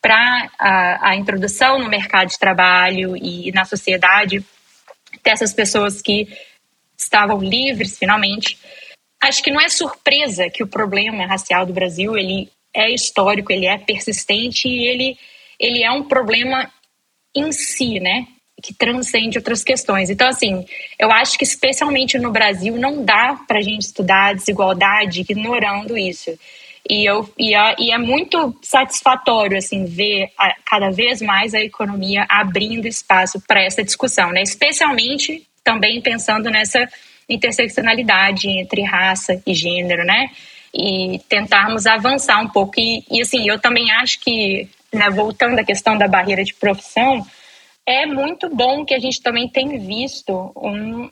para 0.00 0.50
a, 0.58 1.10
a, 1.10 1.16
introdução 1.16 1.78
no 1.78 1.88
mercado 1.88 2.28
de 2.28 2.38
trabalho 2.38 3.16
e 3.16 3.52
na 3.52 3.64
sociedade 3.64 4.44
dessas 5.24 5.52
pessoas 5.52 6.02
que 6.02 6.28
estavam 7.02 7.40
livres 7.40 7.98
finalmente. 7.98 8.58
Acho 9.22 9.42
que 9.42 9.50
não 9.50 9.60
é 9.60 9.68
surpresa 9.68 10.50
que 10.50 10.62
o 10.62 10.66
problema 10.66 11.26
racial 11.26 11.64
do 11.64 11.72
Brasil 11.72 12.16
ele 12.16 12.50
é 12.74 12.90
histórico, 12.90 13.52
ele 13.52 13.66
é 13.66 13.78
persistente 13.78 14.68
e 14.68 14.86
ele, 14.86 15.18
ele 15.60 15.84
é 15.84 15.90
um 15.90 16.02
problema 16.04 16.70
em 17.34 17.52
si, 17.52 18.00
né? 18.00 18.26
Que 18.62 18.74
transcende 18.74 19.38
outras 19.38 19.62
questões. 19.62 20.10
Então, 20.10 20.28
assim, 20.28 20.66
eu 20.98 21.10
acho 21.10 21.36
que 21.36 21.44
especialmente 21.44 22.18
no 22.18 22.30
Brasil 22.30 22.76
não 22.76 23.04
dá 23.04 23.38
para 23.46 23.58
a 23.58 23.62
gente 23.62 23.82
estudar 23.82 24.30
a 24.30 24.32
desigualdade 24.32 25.20
ignorando 25.20 25.96
isso. 25.96 26.36
E, 26.88 27.04
eu, 27.04 27.28
e, 27.38 27.54
é, 27.54 27.76
e 27.78 27.92
é 27.92 27.98
muito 27.98 28.56
satisfatório 28.60 29.56
assim 29.56 29.84
ver 29.84 30.32
a, 30.36 30.54
cada 30.66 30.90
vez 30.90 31.22
mais 31.22 31.54
a 31.54 31.60
economia 31.60 32.26
abrindo 32.28 32.88
espaço 32.88 33.40
para 33.46 33.62
essa 33.62 33.84
discussão, 33.84 34.30
né? 34.30 34.42
Especialmente 34.42 35.46
também 35.64 36.00
pensando 36.00 36.50
nessa 36.50 36.88
interseccionalidade 37.28 38.48
entre 38.48 38.82
raça 38.82 39.40
e 39.46 39.54
gênero, 39.54 40.04
né? 40.04 40.30
E 40.74 41.20
tentarmos 41.28 41.86
avançar 41.86 42.40
um 42.40 42.48
pouco. 42.48 42.78
E, 42.78 43.04
e 43.10 43.20
assim, 43.20 43.48
eu 43.48 43.58
também 43.58 43.90
acho 43.92 44.20
que, 44.20 44.68
né, 44.92 45.10
voltando 45.10 45.58
à 45.58 45.64
questão 45.64 45.96
da 45.96 46.08
barreira 46.08 46.44
de 46.44 46.54
profissão, 46.54 47.24
é 47.86 48.06
muito 48.06 48.48
bom 48.48 48.84
que 48.84 48.94
a 48.94 48.98
gente 48.98 49.20
também 49.22 49.48
tem 49.48 49.78
visto 49.78 50.52
um, 50.56 51.10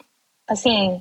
assim, 0.49 1.01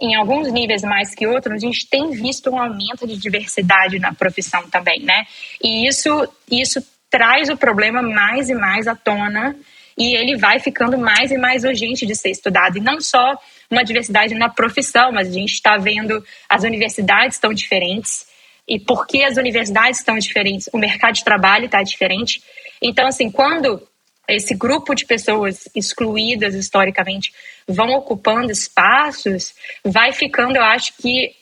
em 0.00 0.14
alguns 0.14 0.50
níveis 0.50 0.82
mais 0.82 1.14
que 1.14 1.26
outros, 1.26 1.54
a 1.54 1.58
gente 1.58 1.86
tem 1.88 2.10
visto 2.10 2.50
um 2.50 2.58
aumento 2.58 3.06
de 3.06 3.16
diversidade 3.16 3.98
na 3.98 4.14
profissão 4.14 4.68
também, 4.70 5.00
né? 5.00 5.26
E 5.62 5.86
isso, 5.86 6.26
isso 6.50 6.82
traz 7.10 7.48
o 7.48 7.56
problema 7.56 8.00
mais 8.00 8.48
e 8.48 8.54
mais 8.54 8.86
à 8.86 8.94
tona 8.94 9.54
e 9.96 10.14
ele 10.14 10.36
vai 10.36 10.58
ficando 10.58 10.98
mais 10.98 11.30
e 11.30 11.38
mais 11.38 11.64
urgente 11.64 12.06
de 12.06 12.14
ser 12.14 12.30
estudado. 12.30 12.78
E 12.78 12.80
não 12.80 13.00
só 13.00 13.36
uma 13.70 13.84
diversidade 13.84 14.34
na 14.34 14.48
profissão, 14.48 15.12
mas 15.12 15.28
a 15.28 15.32
gente 15.32 15.52
está 15.52 15.76
vendo 15.76 16.24
as 16.48 16.64
universidades 16.64 17.36
estão 17.36 17.52
diferentes. 17.52 18.26
E 18.66 18.78
por 18.78 19.06
que 19.06 19.24
as 19.24 19.36
universidades 19.36 19.98
estão 19.98 20.18
diferentes? 20.18 20.68
O 20.72 20.78
mercado 20.78 21.14
de 21.14 21.24
trabalho 21.24 21.66
está 21.66 21.82
diferente. 21.82 22.42
Então, 22.80 23.06
assim, 23.06 23.30
quando 23.30 23.86
esse 24.28 24.54
grupo 24.54 24.94
de 24.94 25.04
pessoas 25.04 25.68
excluídas 25.74 26.54
historicamente 26.54 27.32
vão 27.66 27.90
ocupando 27.90 28.52
espaços, 28.52 29.54
vai 29.84 30.12
ficando, 30.12 30.56
eu 30.56 30.62
acho 30.62 30.94
que, 30.98 31.34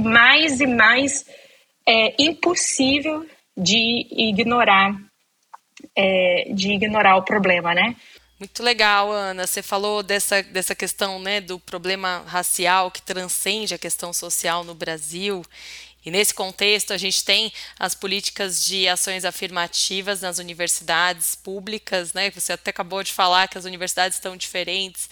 mais 0.00 0.60
e 0.60 0.66
mais 0.66 1.26
é, 1.86 2.14
impossível 2.18 3.26
de 3.56 4.06
ignorar 4.10 4.96
é, 5.96 6.50
de 6.52 6.72
ignorar 6.72 7.16
o 7.16 7.22
problema, 7.22 7.74
né? 7.74 7.96
Muito 8.38 8.62
legal, 8.62 9.10
Ana. 9.12 9.46
Você 9.46 9.62
falou 9.62 10.02
dessa, 10.02 10.42
dessa 10.42 10.74
questão 10.74 11.18
né, 11.18 11.40
do 11.40 11.58
problema 11.58 12.24
racial 12.26 12.90
que 12.90 13.00
transcende 13.00 13.74
a 13.74 13.78
questão 13.78 14.12
social 14.12 14.64
no 14.64 14.74
Brasil. 14.74 15.42
E 16.04 16.10
nesse 16.10 16.34
contexto, 16.34 16.92
a 16.92 16.98
gente 16.98 17.24
tem 17.24 17.52
as 17.78 17.94
políticas 17.94 18.64
de 18.64 18.86
ações 18.86 19.24
afirmativas 19.24 20.20
nas 20.20 20.38
universidades 20.38 21.34
públicas, 21.34 22.12
né? 22.12 22.30
Você 22.30 22.52
até 22.52 22.70
acabou 22.70 23.02
de 23.02 23.12
falar 23.12 23.48
que 23.48 23.56
as 23.56 23.64
universidades 23.64 24.18
estão 24.18 24.36
diferentes. 24.36 25.08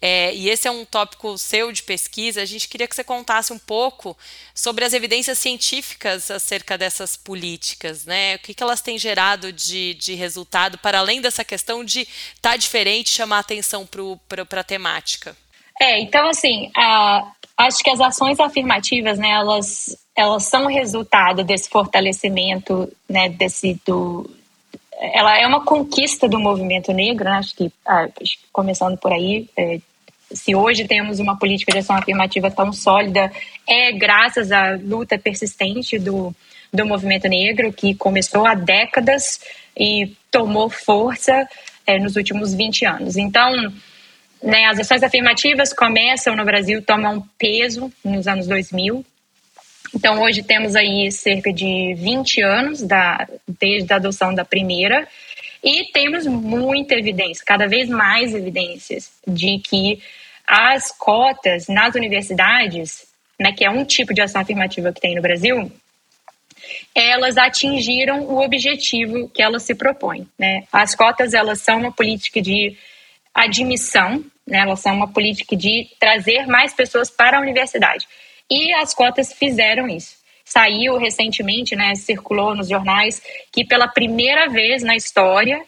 É, 0.00 0.34
e 0.34 0.48
esse 0.50 0.66
é 0.66 0.70
um 0.70 0.84
tópico 0.84 1.38
seu 1.38 1.70
de 1.70 1.82
pesquisa. 1.82 2.42
A 2.42 2.44
gente 2.44 2.68
queria 2.68 2.88
que 2.88 2.94
você 2.94 3.04
contasse 3.04 3.52
um 3.52 3.58
pouco 3.58 4.16
sobre 4.54 4.84
as 4.84 4.92
evidências 4.92 5.38
científicas 5.38 6.30
acerca 6.30 6.76
dessas 6.76 7.16
políticas, 7.16 8.04
né? 8.04 8.34
O 8.34 8.38
que, 8.40 8.54
que 8.54 8.62
elas 8.62 8.80
têm 8.80 8.98
gerado 8.98 9.52
de, 9.52 9.94
de 9.94 10.14
resultado, 10.14 10.76
para 10.78 10.98
além 10.98 11.20
dessa 11.20 11.44
questão 11.44 11.84
de 11.84 12.00
estar 12.00 12.50
tá 12.50 12.56
diferente, 12.56 13.10
chamar 13.10 13.38
atenção 13.38 13.88
para 14.28 14.60
a 14.60 14.64
temática. 14.64 15.36
É, 15.80 16.00
então 16.00 16.28
assim, 16.28 16.70
a, 16.76 17.32
acho 17.56 17.82
que 17.82 17.90
as 17.90 18.00
ações 18.00 18.38
afirmativas, 18.38 19.18
né, 19.18 19.30
elas, 19.30 19.96
elas 20.14 20.44
são 20.44 20.66
resultado 20.66 21.42
desse 21.42 21.68
fortalecimento, 21.68 22.90
né, 23.08 23.28
desse 23.28 23.80
do 23.86 24.28
ela 25.02 25.36
é 25.36 25.44
uma 25.44 25.64
conquista 25.64 26.28
do 26.28 26.38
movimento 26.38 26.92
negro, 26.92 27.24
né? 27.24 27.32
acho 27.32 27.56
que 27.56 27.72
ah, 27.84 28.08
começando 28.52 28.96
por 28.96 29.12
aí, 29.12 29.48
é, 29.56 29.80
se 30.30 30.54
hoje 30.54 30.86
temos 30.86 31.18
uma 31.18 31.36
política 31.36 31.72
de 31.72 31.78
ação 31.78 31.96
afirmativa 31.96 32.50
tão 32.50 32.72
sólida, 32.72 33.30
é 33.66 33.90
graças 33.92 34.52
à 34.52 34.76
luta 34.76 35.18
persistente 35.18 35.98
do, 35.98 36.34
do 36.72 36.86
movimento 36.86 37.28
negro, 37.28 37.72
que 37.72 37.94
começou 37.94 38.46
há 38.46 38.54
décadas 38.54 39.40
e 39.76 40.14
tomou 40.30 40.70
força 40.70 41.48
é, 41.86 41.98
nos 41.98 42.16
últimos 42.16 42.54
20 42.54 42.86
anos. 42.86 43.16
Então, 43.16 43.50
né, 44.42 44.66
as 44.66 44.78
ações 44.78 45.02
afirmativas 45.02 45.72
começam 45.72 46.36
no 46.36 46.44
Brasil, 46.44 46.80
tomam 46.82 47.26
peso 47.38 47.92
nos 48.04 48.26
anos 48.26 48.46
2000. 48.46 49.04
Então, 49.94 50.20
hoje 50.20 50.42
temos 50.42 50.74
aí 50.74 51.10
cerca 51.12 51.52
de 51.52 51.94
20 51.94 52.42
anos 52.42 52.82
da, 52.82 53.28
desde 53.46 53.92
a 53.92 53.96
adoção 53.96 54.34
da 54.34 54.44
primeira 54.44 55.06
e 55.62 55.92
temos 55.92 56.26
muita 56.26 56.94
evidência, 56.94 57.44
cada 57.46 57.68
vez 57.68 57.88
mais 57.88 58.34
evidências, 58.34 59.12
de 59.26 59.58
que 59.58 60.00
as 60.46 60.90
cotas 60.90 61.68
nas 61.68 61.94
universidades, 61.94 63.06
né, 63.38 63.52
que 63.52 63.64
é 63.64 63.70
um 63.70 63.84
tipo 63.84 64.12
de 64.12 64.20
ação 64.20 64.40
afirmativa 64.40 64.92
que 64.92 65.00
tem 65.00 65.14
no 65.14 65.22
Brasil, 65.22 65.70
elas 66.94 67.36
atingiram 67.36 68.22
o 68.22 68.42
objetivo 68.42 69.28
que 69.28 69.42
elas 69.42 69.62
se 69.62 69.74
propõem. 69.74 70.26
Né? 70.38 70.64
As 70.72 70.94
cotas 70.94 71.32
elas 71.32 71.60
são 71.60 71.78
uma 71.78 71.92
política 71.92 72.40
de 72.40 72.76
admissão 73.34 74.24
né? 74.46 74.58
Elas 74.58 74.80
são 74.80 74.94
uma 74.94 75.08
política 75.08 75.56
de 75.56 75.88
trazer 75.98 76.46
mais 76.46 76.74
pessoas 76.74 77.10
para 77.10 77.38
a 77.38 77.40
universidade. 77.40 78.06
E 78.52 78.70
as 78.74 78.92
cotas 78.92 79.32
fizeram 79.32 79.88
isso. 79.88 80.14
Saiu 80.44 80.98
recentemente, 80.98 81.74
né, 81.74 81.94
circulou 81.94 82.54
nos 82.54 82.68
jornais, 82.68 83.22
que 83.50 83.64
pela 83.64 83.88
primeira 83.88 84.50
vez 84.50 84.82
na 84.82 84.94
história, 84.94 85.62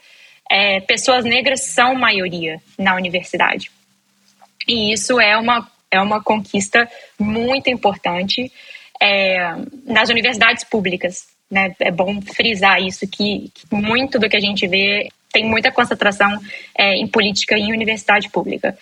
é, 0.50 0.80
pessoas 0.80 1.24
negras 1.24 1.62
são 1.62 1.94
maioria 1.94 2.60
na 2.78 2.94
universidade. 2.94 3.70
E 4.68 4.92
isso 4.92 5.18
é 5.18 5.34
uma, 5.38 5.66
é 5.90 5.98
uma 5.98 6.22
conquista 6.22 6.86
muito 7.18 7.70
importante 7.70 8.52
é, 9.00 9.54
nas 9.86 10.10
universidades 10.10 10.64
públicas. 10.64 11.26
Né? 11.50 11.74
É 11.80 11.90
bom 11.90 12.20
frisar 12.20 12.82
isso, 12.82 13.08
que, 13.08 13.50
que 13.54 13.74
muito 13.74 14.18
do 14.18 14.28
que 14.28 14.36
a 14.36 14.40
gente 14.40 14.66
vê 14.66 15.08
tem 15.32 15.46
muita 15.46 15.72
concentração 15.72 16.38
é, 16.76 16.96
em 16.96 17.06
política 17.08 17.56
em 17.56 17.72
universidade 17.72 18.28
pública. 18.28 18.76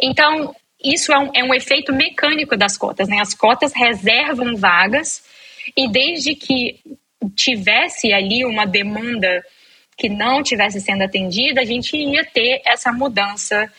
Então, 0.00 0.54
isso 0.84 1.12
é 1.12 1.18
um, 1.18 1.30
é 1.34 1.44
um 1.44 1.54
efeito 1.54 1.92
mecânico 1.92 2.56
das 2.56 2.76
cotas. 2.76 3.08
Né? 3.08 3.20
As 3.20 3.34
cotas 3.34 3.72
reservam 3.74 4.56
vagas 4.56 5.22
e 5.76 5.88
desde 5.88 6.34
que 6.34 6.80
tivesse 7.36 8.12
ali 8.12 8.44
uma 8.44 8.66
demanda 8.66 9.44
que 9.96 10.08
não 10.08 10.42
tivesse 10.42 10.80
sendo 10.80 11.02
atendida, 11.02 11.60
a 11.60 11.64
gente 11.64 11.96
ia 11.96 12.24
ter 12.24 12.62
essa 12.64 12.92
mudança 12.92 13.70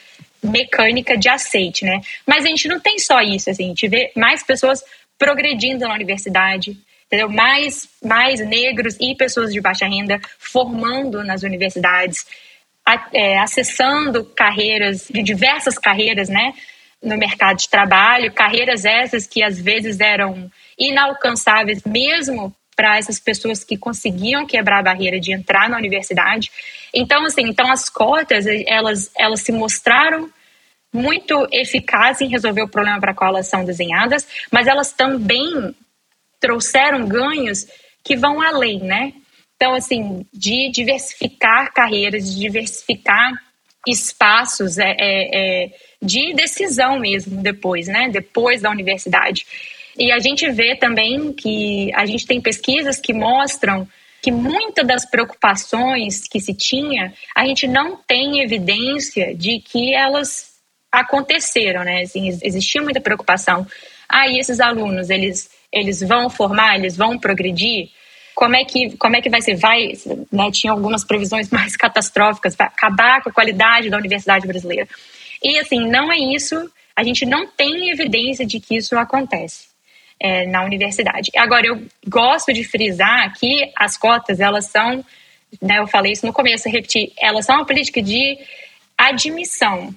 mecânica 0.42 1.18
de 1.18 1.30
aceite, 1.30 1.86
né? 1.86 2.02
Mas 2.26 2.46
a 2.46 2.50
gente 2.50 2.68
não 2.68 2.80
tem 2.80 3.00
só 3.00 3.22
isso, 3.22 3.50
assim, 3.50 3.66
a 3.66 3.68
gente 3.68 3.88
vê 3.88 4.12
mais 4.16 4.44
pessoas 4.44 4.84
progredindo 5.18 5.88
na 5.88 5.94
universidade, 5.94 6.78
entendeu? 7.08 7.30
Mais, 7.30 7.88
mais 8.04 8.40
negros 8.46 8.98
e 9.00 9.16
pessoas 9.16 9.54
de 9.54 9.62
baixa 9.62 9.86
renda 9.86 10.20
formando 10.38 11.24
nas 11.24 11.44
universidades, 11.44 12.26
é, 13.14 13.40
acessando 13.40 14.26
carreiras, 14.26 15.08
de 15.10 15.24
diversas 15.24 15.78
carreiras, 15.78 16.28
né? 16.28 16.54
No 17.04 17.18
mercado 17.18 17.58
de 17.58 17.70
trabalho, 17.70 18.32
carreiras 18.32 18.86
essas 18.86 19.28
que 19.28 19.44
às 19.44 19.60
vezes 19.60 20.00
eram 20.00 20.50
inalcançáveis 20.80 21.84
mesmo 21.84 22.56
para 22.76 22.98
essas 22.98 23.20
pessoas 23.20 23.64
que 23.64 23.78
conseguiam 23.78 24.46
quebrar 24.46 24.80
a 24.80 24.84
barreira 24.84 25.20
de 25.20 25.34
entrar 25.34 25.70
na 25.70 25.78
universidade. 25.78 26.52
Então, 26.94 27.26
assim, 27.26 27.44
então 27.44 27.72
as 27.72 27.90
cotas, 27.90 28.46
elas, 28.66 29.12
elas 29.18 29.42
se 29.42 29.52
mostraram 29.52 30.30
muito 30.92 31.48
eficazes 31.52 32.22
em 32.22 32.30
resolver 32.30 32.62
o 32.62 32.70
problema 32.70 33.00
para 33.00 33.14
qual 33.14 33.32
elas 33.32 33.48
são 33.48 33.66
desenhadas, 33.66 34.28
mas 34.52 34.68
elas 34.68 34.92
também 34.92 35.76
trouxeram 36.40 37.08
ganhos 37.08 37.66
que 38.04 38.16
vão 38.16 38.42
além, 38.42 38.80
né? 38.80 39.14
Então, 39.56 39.74
assim, 39.74 40.26
de 40.34 40.70
diversificar 40.72 41.74
carreiras, 41.74 42.30
de 42.30 42.40
diversificar 42.40 43.32
espaços 43.88 44.78
é, 44.78 44.96
é, 44.98 45.64
é, 45.66 45.72
de 46.02 46.34
decisão 46.34 47.00
mesmo 47.00 47.42
depois, 47.42 47.88
né? 47.88 48.10
Depois 48.10 48.62
da 48.62 48.70
universidade. 48.70 49.46
E 49.98 50.12
a 50.12 50.20
gente 50.20 50.50
vê 50.52 50.76
também 50.76 51.34
que 51.34 51.92
a 51.94 52.06
gente 52.06 52.26
tem 52.26 52.42
pesquisas 52.42 53.00
que 53.00 53.14
mostram 53.14 53.88
que 54.22 54.32
muitas 54.32 54.88
das 54.88 55.06
preocupações 55.06 56.28
que 56.28 56.40
se 56.40 56.54
tinha, 56.54 57.14
a 57.36 57.46
gente 57.46 57.68
não 57.68 57.98
tem 57.98 58.42
evidência 58.42 59.36
de 59.36 59.60
que 59.60 59.94
elas 59.94 60.54
aconteceram, 60.92 61.84
né? 61.84 62.04
Assim, 62.04 62.30
existia 62.42 62.82
muita 62.82 63.02
preocupação. 63.02 63.68
Ah, 64.08 64.28
e 64.28 64.40
esses 64.40 64.60
alunos, 64.60 65.10
eles 65.10 65.50
eles 65.74 66.02
vão 66.02 66.30
formar, 66.30 66.78
eles 66.78 66.96
vão 66.96 67.18
progredir? 67.18 67.90
Como 68.36 68.56
é 68.56 68.66
que, 68.66 68.98
como 68.98 69.16
é 69.16 69.22
que 69.22 69.30
vai 69.30 69.42
ser? 69.42 69.56
Vai, 69.56 69.94
né, 70.32 70.50
tinha 70.52 70.72
algumas 70.72 71.04
previsões 71.04 71.50
mais 71.52 71.76
catastróficas, 71.76 72.56
vai 72.56 72.68
acabar 72.68 73.22
com 73.22 73.30
a 73.30 73.34
qualidade 73.34 73.90
da 73.90 73.98
universidade 73.98 74.48
brasileira. 74.48 74.88
E 75.42 75.60
assim, 75.60 75.88
não 75.90 76.12
é 76.12 76.18
isso, 76.18 76.72
a 76.96 77.04
gente 77.04 77.26
não 77.26 77.48
tem 77.48 77.90
evidência 77.90 78.46
de 78.46 78.60
que 78.60 78.78
isso 78.78 78.98
acontece 78.98 79.66
é, 80.20 80.46
na 80.48 80.64
universidade. 80.64 81.32
Agora, 81.36 81.68
eu 81.68 81.84
gosto 82.08 82.54
de 82.54 82.64
frisar 82.64 83.34
que 83.34 83.72
as 83.76 83.98
cotas, 83.98 84.40
elas 84.40 84.68
são, 84.68 85.04
né, 85.62 85.80
eu 85.80 85.88
falei 85.88 86.14
isso 86.14 86.26
no 86.26 86.34
começo, 86.34 86.70
repetir, 86.70 87.12
elas 87.20 87.46
são 87.46 87.58
uma 87.58 87.66
política 87.66 88.02
de 88.02 88.38
admissão. 88.98 89.94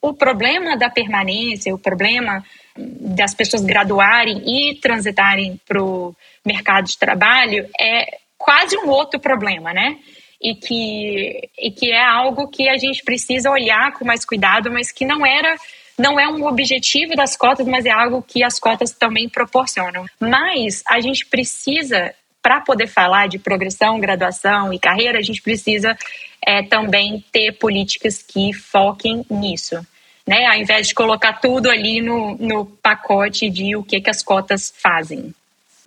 O 0.00 0.14
problema 0.14 0.76
da 0.76 0.88
permanência, 0.88 1.74
o 1.74 1.78
problema 1.78 2.44
das 2.76 3.34
pessoas 3.34 3.62
graduarem 3.62 4.42
e 4.46 4.74
transitarem 4.76 5.60
para 5.66 5.82
o 5.82 6.14
mercado 6.44 6.86
de 6.86 6.98
trabalho 6.98 7.68
é 7.78 8.18
quase 8.38 8.76
um 8.78 8.88
outro 8.88 9.20
problema, 9.20 9.72
né? 9.72 9.98
E 10.40 10.54
que, 10.54 11.48
e 11.58 11.70
que 11.70 11.92
é 11.92 12.02
algo 12.02 12.48
que 12.48 12.68
a 12.68 12.76
gente 12.76 13.04
precisa 13.04 13.50
olhar 13.50 13.92
com 13.92 14.04
mais 14.04 14.24
cuidado, 14.24 14.72
mas 14.72 14.90
que 14.90 15.04
não 15.04 15.24
era 15.24 15.56
não 15.98 16.18
é 16.18 16.26
um 16.26 16.46
objetivo 16.46 17.14
das 17.14 17.36
cotas, 17.36 17.66
mas 17.66 17.84
é 17.84 17.90
algo 17.90 18.22
que 18.22 18.42
as 18.42 18.58
cotas 18.58 18.92
também 18.92 19.28
proporcionam. 19.28 20.06
Mas 20.18 20.82
a 20.88 21.00
gente 21.00 21.26
precisa, 21.26 22.14
para 22.40 22.60
poder 22.60 22.88
falar 22.88 23.28
de 23.28 23.38
progressão, 23.38 24.00
graduação 24.00 24.72
e 24.72 24.78
carreira, 24.78 25.18
a 25.18 25.22
gente 25.22 25.42
precisa 25.42 25.96
é, 26.44 26.62
também 26.62 27.22
ter 27.30 27.52
políticas 27.52 28.22
que 28.22 28.52
foquem 28.52 29.24
nisso 29.30 29.86
né? 30.26 30.46
Ao 30.46 30.56
invés 30.56 30.88
de 30.88 30.94
colocar 30.94 31.34
tudo 31.34 31.70
ali 31.70 32.00
no, 32.00 32.36
no 32.36 32.64
pacote 32.64 33.50
de 33.50 33.76
o 33.76 33.82
que, 33.82 34.00
que 34.00 34.10
as 34.10 34.22
cotas 34.22 34.72
fazem. 34.76 35.34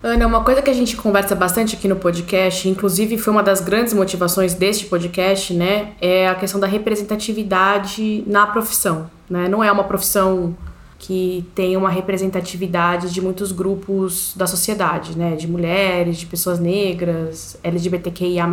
Ana, 0.02 0.26
uma 0.26 0.44
coisa 0.44 0.60
que 0.60 0.68
a 0.68 0.74
gente 0.74 0.94
conversa 0.94 1.34
bastante 1.34 1.74
aqui 1.74 1.88
no 1.88 1.96
podcast, 1.96 2.68
inclusive 2.68 3.16
foi 3.16 3.32
uma 3.32 3.42
das 3.42 3.60
grandes 3.60 3.94
motivações 3.94 4.52
deste 4.52 4.84
podcast, 4.84 5.54
né, 5.54 5.94
é 6.02 6.28
a 6.28 6.34
questão 6.34 6.60
da 6.60 6.66
representatividade 6.66 8.22
na 8.26 8.46
profissão, 8.46 9.10
né? 9.28 9.48
Não 9.48 9.64
é 9.64 9.72
uma 9.72 9.84
profissão 9.84 10.54
que 10.98 11.46
tem 11.54 11.76
uma 11.78 11.88
representatividade 11.88 13.12
de 13.12 13.20
muitos 13.22 13.52
grupos 13.52 14.34
da 14.36 14.46
sociedade, 14.46 15.16
né, 15.16 15.34
de 15.34 15.48
mulheres, 15.48 16.18
de 16.18 16.26
pessoas 16.26 16.58
negras, 16.58 17.58
LGBTQIA+. 17.62 18.46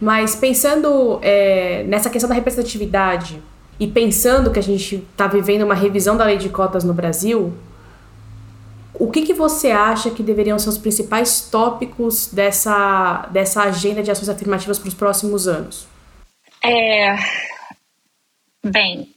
Mas 0.00 0.36
pensando 0.36 1.18
é, 1.22 1.84
nessa 1.88 2.10
questão 2.10 2.28
da 2.28 2.34
representatividade, 2.34 3.40
e 3.78 3.86
pensando 3.86 4.50
que 4.50 4.58
a 4.58 4.62
gente 4.62 4.96
está 4.96 5.26
vivendo 5.26 5.62
uma 5.62 5.74
revisão 5.74 6.16
da 6.16 6.24
lei 6.24 6.38
de 6.38 6.48
cotas 6.48 6.84
no 6.84 6.94
Brasil, 6.94 7.56
o 8.94 9.10
que, 9.10 9.22
que 9.22 9.34
você 9.34 9.70
acha 9.70 10.10
que 10.10 10.22
deveriam 10.22 10.58
ser 10.58 10.70
os 10.70 10.78
principais 10.78 11.42
tópicos 11.50 12.32
dessa, 12.32 13.28
dessa 13.30 13.62
agenda 13.62 14.02
de 14.02 14.10
ações 14.10 14.28
afirmativas 14.28 14.78
para 14.78 14.88
os 14.88 14.94
próximos 14.94 15.46
anos? 15.46 15.86
É... 16.64 17.14
Bem, 18.64 19.14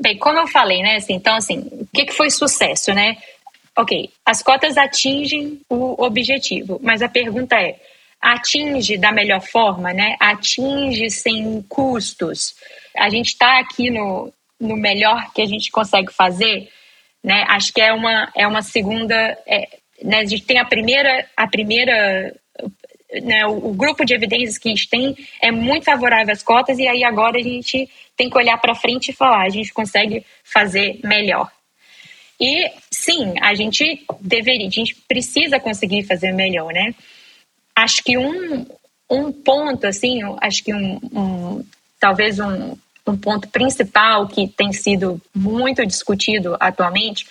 bem, 0.00 0.18
como 0.18 0.38
eu 0.38 0.48
falei, 0.48 0.82
né? 0.82 0.96
Assim, 0.96 1.14
então, 1.14 1.36
assim, 1.36 1.68
o 1.72 1.86
que, 1.92 2.06
que 2.06 2.12
foi 2.12 2.30
sucesso, 2.30 2.92
né? 2.92 3.16
ok, 3.78 4.10
as 4.26 4.42
cotas 4.42 4.76
atingem 4.76 5.60
o 5.70 6.04
objetivo, 6.04 6.80
mas 6.82 7.00
a 7.00 7.08
pergunta 7.08 7.54
é: 7.54 7.78
atinge 8.20 8.98
da 8.98 9.12
melhor 9.12 9.40
forma, 9.40 9.92
né? 9.92 10.16
Atinge 10.18 11.08
sem 11.10 11.62
custos. 11.68 12.54
A 12.98 13.08
gente 13.08 13.28
está 13.28 13.58
aqui 13.58 13.90
no, 13.90 14.32
no 14.60 14.76
melhor 14.76 15.32
que 15.32 15.42
a 15.42 15.46
gente 15.46 15.70
consegue 15.70 16.12
fazer, 16.12 16.68
né? 17.22 17.44
Acho 17.48 17.72
que 17.72 17.80
é 17.80 17.92
uma, 17.92 18.30
é 18.34 18.46
uma 18.46 18.62
segunda. 18.62 19.14
É, 19.46 19.78
né? 20.02 20.18
A 20.20 20.24
gente 20.24 20.44
tem 20.44 20.58
a 20.58 20.64
primeira, 20.64 21.26
a 21.36 21.46
primeira 21.46 22.34
né, 23.22 23.46
o, 23.46 23.70
o, 23.70 23.74
grupo 23.74 24.04
de 24.04 24.14
evidências 24.14 24.58
que 24.58 24.68
a 24.68 24.72
gente 24.72 24.88
tem 24.88 25.16
é 25.40 25.50
muito 25.50 25.84
favorável 25.84 26.32
às 26.32 26.42
cotas, 26.42 26.78
e 26.78 26.86
aí 26.86 27.02
agora 27.02 27.38
a 27.38 27.42
gente 27.42 27.88
tem 28.16 28.28
que 28.28 28.36
olhar 28.36 28.58
para 28.58 28.74
frente 28.74 29.10
e 29.10 29.14
falar: 29.14 29.44
a 29.44 29.48
gente 29.48 29.72
consegue 29.72 30.24
fazer 30.44 31.00
melhor. 31.02 31.50
E 32.40 32.70
sim, 32.90 33.34
a 33.40 33.54
gente 33.54 34.04
deveria, 34.20 34.68
a 34.68 34.70
gente 34.70 34.94
precisa 34.94 35.58
conseguir 35.58 36.04
fazer 36.04 36.32
melhor, 36.32 36.72
né? 36.72 36.94
Acho 37.74 38.02
que 38.02 38.16
um, 38.16 38.66
um 39.10 39.32
ponto, 39.32 39.86
assim, 39.86 40.20
acho 40.40 40.62
que 40.62 40.74
um, 40.74 41.00
um 41.12 41.64
talvez 41.98 42.38
um, 42.38 42.76
um 43.10 43.16
ponto 43.16 43.48
principal 43.48 44.28
que 44.28 44.48
tem 44.48 44.72
sido 44.72 45.20
muito 45.34 45.84
discutido 45.86 46.56
atualmente 46.60 47.26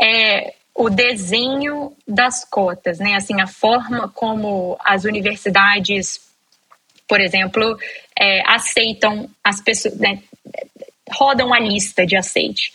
é 0.00 0.54
o 0.74 0.90
desenho 0.90 1.92
das 2.06 2.44
cotas, 2.44 2.98
né? 2.98 3.14
Assim, 3.14 3.40
a 3.40 3.46
forma 3.46 4.08
como 4.08 4.76
as 4.84 5.04
universidades, 5.04 6.20
por 7.08 7.20
exemplo, 7.20 7.78
é, 8.18 8.42
aceitam 8.46 9.30
as 9.42 9.60
pessoas, 9.62 9.96
né? 9.96 10.22
rodam 11.10 11.54
a 11.54 11.58
lista 11.58 12.06
de 12.06 12.16
aceite. 12.16 12.72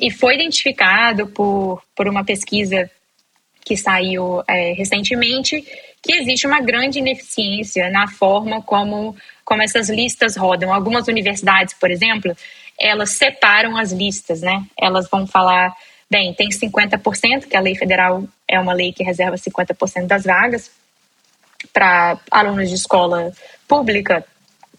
E 0.00 0.10
foi 0.10 0.34
identificado 0.34 1.28
por, 1.28 1.82
por 1.94 2.08
uma 2.08 2.24
pesquisa 2.24 2.90
que 3.64 3.76
saiu 3.76 4.42
é, 4.48 4.72
recentemente 4.72 5.64
que 6.02 6.12
existe 6.12 6.46
uma 6.46 6.60
grande 6.60 6.98
ineficiência 6.98 7.88
na 7.88 8.06
forma 8.06 8.60
como, 8.60 9.16
como 9.44 9.62
essas 9.62 9.88
listas 9.88 10.36
rodam. 10.36 10.72
Algumas 10.72 11.08
universidades, 11.08 11.74
por 11.74 11.90
exemplo, 11.90 12.34
elas 12.78 13.10
separam 13.10 13.76
as 13.76 13.92
listas, 13.92 14.40
né? 14.40 14.64
Elas 14.76 15.08
vão 15.08 15.26
falar 15.26 15.72
Bem, 16.10 16.32
tem 16.34 16.48
50%, 16.48 17.46
que 17.46 17.56
a 17.56 17.60
lei 17.60 17.74
federal 17.74 18.22
é 18.46 18.60
uma 18.60 18.72
lei 18.72 18.92
que 18.92 19.02
reserva 19.02 19.36
50% 19.36 20.06
das 20.06 20.24
vagas 20.24 20.70
para 21.72 22.18
alunos 22.30 22.68
de 22.68 22.76
escola 22.76 23.32
pública. 23.66 24.24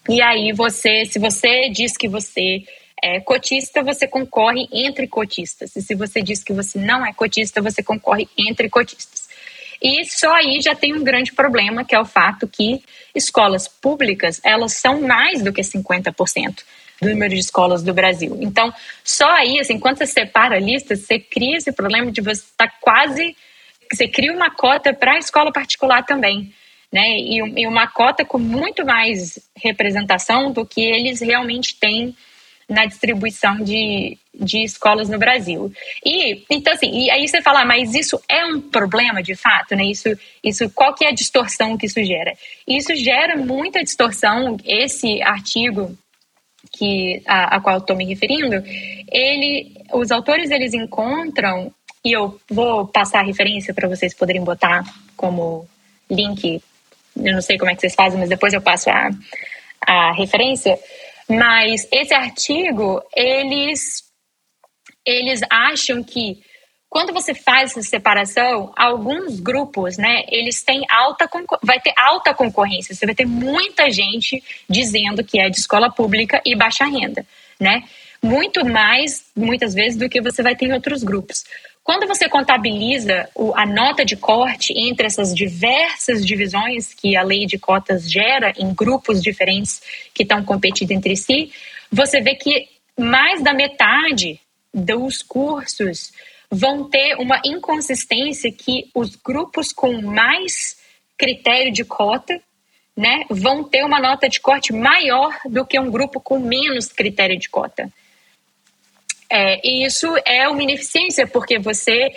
E 0.08 0.22
aí 0.22 0.54
você, 0.54 1.06
se 1.06 1.20
você 1.20 1.70
diz 1.70 1.98
que 1.98 2.08
você 2.08 2.64
é 3.04 3.20
cotista, 3.20 3.84
você 3.84 4.08
concorre 4.08 4.68
entre 4.72 5.08
cotistas. 5.08 5.76
E 5.76 5.82
se 5.82 5.96
você 5.96 6.22
diz 6.22 6.44
que 6.44 6.54
você 6.54 6.80
não 6.80 7.06
é 7.06 7.12
cotista, 7.12 7.62
você 7.62 7.84
concorre 7.84 8.30
entre 8.38 8.70
cotistas. 8.70 9.15
E 9.82 10.06
só 10.06 10.34
aí 10.34 10.60
já 10.62 10.74
tem 10.76 10.94
um 10.94 11.04
grande 11.04 11.34
problema, 11.34 11.84
que 11.84 11.96
é 11.96 12.00
o 12.00 12.06
fato 12.06 12.48
que 12.48 12.82
escolas 13.14 13.68
públicas, 13.68 14.42
elas 14.44 14.74
são 14.74 15.02
mais 15.02 15.42
do 15.42 15.54
que 15.54 15.62
50% 15.62 16.64
do 17.02 17.10
número 17.10 17.34
de 17.34 17.40
escolas 17.40 17.84
do 17.84 17.94
Brasil. 17.94 18.38
Então, 18.42 18.74
só 19.04 19.30
aí, 19.32 19.60
assim, 19.60 19.80
quando 19.80 19.98
você 19.98 20.06
separa 20.06 20.60
listas, 20.60 21.02
você 21.02 21.20
cria 21.20 21.58
esse 21.58 21.72
problema 21.72 22.12
de 22.12 22.22
você 22.22 22.42
estar 22.42 22.68
tá 22.68 22.74
quase. 22.82 23.36
Você 23.92 24.08
cria 24.08 24.34
uma 24.34 24.50
cota 24.50 24.94
para 24.94 25.14
a 25.14 25.20
escola 25.20 25.52
particular 25.52 26.04
também. 26.04 26.54
Né? 26.92 27.18
E, 27.18 27.62
e 27.62 27.68
uma 27.68 27.88
cota 27.88 28.24
com 28.24 28.38
muito 28.38 28.86
mais 28.86 29.40
representação 29.56 30.52
do 30.52 30.66
que 30.66 30.82
eles 30.82 31.20
realmente 31.20 31.76
têm 31.78 32.16
na 32.68 32.86
distribuição 32.86 33.58
de, 33.58 34.18
de 34.34 34.64
escolas 34.64 35.08
no 35.08 35.20
Brasil. 35.20 35.72
E 36.04 36.44
então 36.50 36.74
assim, 36.74 36.90
e 36.92 37.12
aí 37.12 37.28
você 37.28 37.42
fala, 37.42 37.62
ah, 37.62 37.66
mas 37.66 37.94
isso 37.94 38.20
é 38.30 38.46
um 38.46 38.60
problema 38.60 39.22
de 39.22 39.36
fato, 39.36 39.76
né? 39.76 39.86
Isso, 39.86 40.10
isso, 40.44 40.70
qual 40.72 40.94
que 40.94 41.06
é 41.06 41.10
a 41.10 41.14
distorção 41.14 41.78
que 41.78 41.86
isso 41.86 42.04
gera? 42.04 42.34
Isso 42.68 42.96
gera 42.96 43.38
muita 43.38 43.84
distorção. 43.84 44.58
Esse 44.66 45.22
artigo 45.22 45.96
que 46.72 47.22
a, 47.26 47.56
a 47.56 47.62
qual 47.62 47.78
estou 47.78 47.96
me 47.96 48.06
referindo, 48.06 48.64
ele, 49.12 49.72
os 49.94 50.12
autores 50.12 50.52
eles 50.52 50.74
encontram 50.74 51.72
e 52.04 52.12
eu 52.12 52.40
vou 52.50 52.88
passar 52.88 53.20
a 53.20 53.26
referência 53.26 53.74
para 53.74 53.88
vocês 53.88 54.14
poderem 54.14 54.44
botar 54.44 54.84
como 55.16 55.68
link. 56.10 56.62
Eu 57.16 57.34
não 57.34 57.42
sei 57.42 57.58
como 57.58 57.72
é 57.72 57.76
que 57.76 57.82
vocês 57.82 57.96
fazem, 57.96 58.20
mas 58.20 58.30
depois 58.30 58.54
eu 58.54 58.62
passo 58.62 58.90
a, 58.90 59.10
a 59.86 60.12
referência. 60.14 60.78
Mas 61.28 61.88
esse 61.92 62.14
artigo, 62.14 63.02
eles, 63.16 64.04
eles 65.06 65.42
acham 65.50 66.04
que 66.04 66.44
quando 66.96 67.12
você 67.12 67.34
faz 67.34 67.72
essa 67.72 67.82
separação, 67.82 68.72
alguns 68.74 69.40
grupos, 69.40 69.98
né, 69.98 70.24
eles 70.30 70.64
têm 70.64 70.82
alta 70.90 71.30
vai 71.62 71.78
ter 71.80 71.94
alta 71.98 72.34
concorrência. 72.34 72.96
Você 72.96 73.06
vai 73.06 73.14
ter 73.14 73.26
muita 73.26 73.92
gente 73.92 74.42
dizendo 74.70 75.24
que 75.24 75.40
é 75.40 75.50
de 75.50 75.58
escola 75.58 75.92
pública 75.92 76.42
e 76.46 76.56
baixa 76.56 76.86
renda, 76.86 77.26
né? 77.60 77.84
Muito 78.24 78.66
mais, 78.66 79.26
muitas 79.36 79.74
vezes, 79.74 80.00
do 80.00 80.08
que 80.08 80.22
você 80.22 80.42
vai 80.42 80.56
ter 80.56 80.68
em 80.68 80.74
outros 80.74 81.04
grupos. 81.04 81.44
Quando 81.86 82.08
você 82.08 82.28
contabiliza 82.28 83.30
a 83.54 83.64
nota 83.64 84.04
de 84.04 84.16
corte 84.16 84.74
entre 84.76 85.06
essas 85.06 85.32
diversas 85.36 86.26
divisões 86.26 86.96
que 86.96 87.16
a 87.16 87.22
lei 87.22 87.46
de 87.46 87.60
cotas 87.60 88.12
gera 88.12 88.52
em 88.58 88.74
grupos 88.74 89.22
diferentes 89.22 89.84
que 90.12 90.24
estão 90.24 90.44
competindo 90.44 90.90
entre 90.90 91.16
si, 91.16 91.52
você 91.92 92.22
vê 92.22 92.34
que 92.34 92.68
mais 92.98 93.44
da 93.44 93.54
metade 93.54 94.42
dos 94.74 95.22
cursos 95.22 96.12
vão 96.50 96.90
ter 96.90 97.18
uma 97.18 97.40
inconsistência 97.46 98.52
que 98.52 98.90
os 98.92 99.16
grupos 99.16 99.72
com 99.72 100.02
mais 100.02 100.78
critério 101.16 101.72
de 101.72 101.86
cota 101.86 102.42
né, 102.98 103.26
vão 103.30 103.64
ter 103.64 103.84
uma 103.86 104.00
nota 104.00 104.28
de 104.28 104.40
corte 104.40 104.74
maior 104.74 105.38
do 105.46 105.64
que 105.64 105.80
um 105.80 105.92
grupo 105.92 106.20
com 106.20 106.40
menos 106.40 106.88
critério 106.88 107.38
de 107.38 107.48
cota. 107.48 107.94
É, 109.30 109.60
e 109.68 109.86
isso 109.86 110.08
é 110.26 110.48
uma 110.48 110.62
ineficiência, 110.62 111.28
porque 111.28 111.58
você 111.58 112.12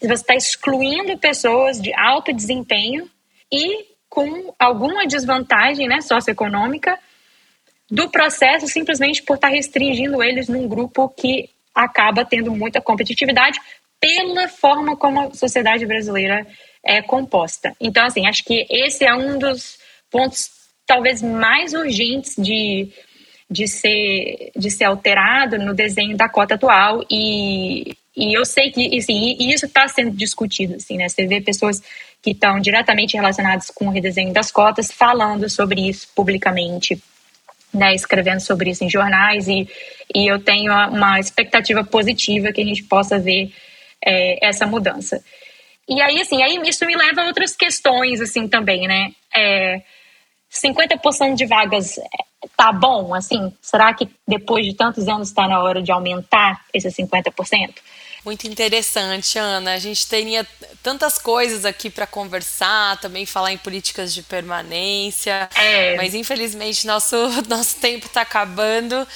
está 0.00 0.34
excluindo 0.34 1.18
pessoas 1.18 1.80
de 1.80 1.92
alto 1.94 2.32
desempenho 2.32 3.08
e 3.52 3.86
com 4.08 4.54
alguma 4.58 5.06
desvantagem 5.06 5.88
né, 5.88 6.00
socioeconômica 6.00 6.98
do 7.90 8.08
processo 8.08 8.66
simplesmente 8.66 9.22
por 9.22 9.34
estar 9.34 9.48
restringindo 9.48 10.22
eles 10.22 10.48
num 10.48 10.66
grupo 10.68 11.08
que 11.08 11.50
acaba 11.74 12.24
tendo 12.24 12.52
muita 12.52 12.80
competitividade 12.80 13.60
pela 14.00 14.48
forma 14.48 14.96
como 14.96 15.20
a 15.20 15.34
sociedade 15.34 15.84
brasileira 15.86 16.46
é 16.84 17.02
composta. 17.02 17.74
Então, 17.80 18.04
assim, 18.04 18.26
acho 18.26 18.44
que 18.44 18.66
esse 18.70 19.04
é 19.04 19.14
um 19.14 19.38
dos 19.38 19.78
pontos 20.10 20.50
talvez 20.86 21.22
mais 21.22 21.72
urgentes 21.72 22.34
de, 22.36 22.92
de, 23.50 23.66
ser, 23.68 24.50
de 24.56 24.70
ser 24.70 24.84
alterado 24.84 25.58
no 25.58 25.74
desenho 25.74 26.16
da 26.16 26.28
cota 26.28 26.54
atual 26.54 27.04
e, 27.10 27.96
e 28.16 28.32
eu 28.36 28.44
sei 28.44 28.70
que 28.70 28.96
assim, 28.96 29.36
e 29.38 29.52
isso 29.52 29.66
está 29.66 29.86
sendo 29.88 30.12
discutido, 30.12 30.76
assim, 30.76 30.96
né? 30.96 31.08
Você 31.08 31.26
vê 31.26 31.40
pessoas 31.40 31.82
que 32.22 32.30
estão 32.30 32.58
diretamente 32.58 33.16
relacionadas 33.16 33.70
com 33.70 33.86
o 33.86 33.90
redesenho 33.90 34.32
das 34.32 34.50
cotas 34.50 34.90
falando 34.90 35.48
sobre 35.50 35.88
isso 35.88 36.08
publicamente, 36.14 37.00
né? 37.72 37.94
Escrevendo 37.94 38.40
sobre 38.40 38.70
isso 38.70 38.84
em 38.84 38.90
jornais 38.90 39.46
e, 39.48 39.68
e 40.14 40.26
eu 40.26 40.38
tenho 40.38 40.72
uma 40.72 41.20
expectativa 41.20 41.84
positiva 41.84 42.52
que 42.52 42.62
a 42.62 42.64
gente 42.64 42.84
possa 42.84 43.18
ver 43.18 43.52
é, 44.04 44.46
essa 44.46 44.66
mudança. 44.66 45.22
E 45.88 46.00
aí, 46.00 46.20
assim, 46.20 46.42
aí 46.42 46.58
isso 46.66 46.86
me 46.86 46.96
leva 46.96 47.22
a 47.22 47.26
outras 47.26 47.54
questões, 47.54 48.20
assim, 48.20 48.48
também, 48.48 48.88
né? 48.88 49.12
É, 49.34 49.82
50% 50.50 51.34
de 51.34 51.46
vagas 51.46 51.98
tá 52.56 52.72
bom, 52.72 53.14
assim? 53.14 53.52
Será 53.60 53.92
que 53.94 54.08
depois 54.26 54.64
de 54.66 54.74
tantos 54.74 55.08
anos 55.08 55.28
está 55.28 55.46
na 55.48 55.62
hora 55.62 55.82
de 55.82 55.90
aumentar 55.90 56.64
esses 56.72 56.94
50%? 56.94 57.74
Muito 58.24 58.46
interessante, 58.46 59.38
Ana. 59.38 59.74
A 59.74 59.78
gente 59.78 60.06
teria 60.06 60.46
tantas 60.82 61.18
coisas 61.18 61.64
aqui 61.64 61.90
para 61.90 62.06
conversar, 62.06 62.98
também 62.98 63.26
falar 63.26 63.52
em 63.52 63.58
políticas 63.58 64.14
de 64.14 64.22
permanência, 64.22 65.48
é. 65.54 65.96
mas 65.96 66.14
infelizmente 66.14 66.86
nosso, 66.86 67.16
nosso 67.48 67.76
tempo 67.80 68.06
está 68.06 68.22
acabando 68.22 69.06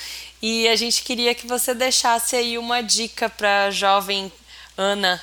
e 0.43 0.69
a 0.69 0.77
gente 0.77 1.03
queria 1.03 1.35
que 1.35 1.47
você 1.47 1.75
deixasse 1.75 2.37
aí 2.37 2.59
uma 2.59 2.83
dica 2.83 3.29
para 3.29 3.71
jovem 3.71 4.31
Ana, 4.79 5.21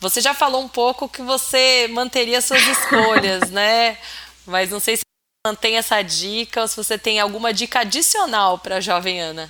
você 0.00 0.22
já 0.22 0.32
falou 0.32 0.62
um 0.62 0.68
pouco 0.68 1.06
que 1.06 1.20
você 1.20 1.86
manteria 1.90 2.40
suas 2.40 2.66
escolhas, 2.66 3.50
né? 3.52 3.98
Mas 4.46 4.70
não 4.70 4.80
sei 4.80 4.96
se 4.96 5.07
mantém 5.48 5.76
essa 5.76 6.02
dica 6.02 6.60
ou 6.60 6.68
se 6.68 6.76
você 6.76 6.98
tem 6.98 7.18
alguma 7.18 7.52
dica 7.52 7.80
adicional 7.80 8.58
para 8.58 8.76
a 8.76 8.80
jovem 8.80 9.20
Ana. 9.20 9.48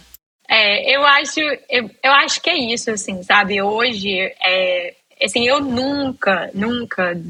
É, 0.49 0.97
eu 0.97 1.05
acho, 1.05 1.41
eu, 1.69 1.91
eu 2.03 2.13
acho 2.13 2.41
que 2.41 2.49
é 2.49 2.57
isso, 2.57 2.91
assim, 2.91 3.23
sabe? 3.23 3.61
Hoje, 3.61 4.33
é, 4.43 4.95
assim, 5.23 5.47
eu 5.47 5.61
nunca, 5.61 6.51
nunca, 6.55 7.21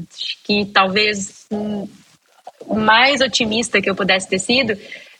que 0.43 0.65
talvez 0.65 1.45
um, 1.51 1.87
mais 2.67 3.19
otimista 3.19 3.81
que 3.81 3.89
eu 3.89 3.95
pudesse 3.95 4.29
ter 4.29 4.39
sido, 4.39 4.77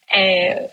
é, 0.09 0.69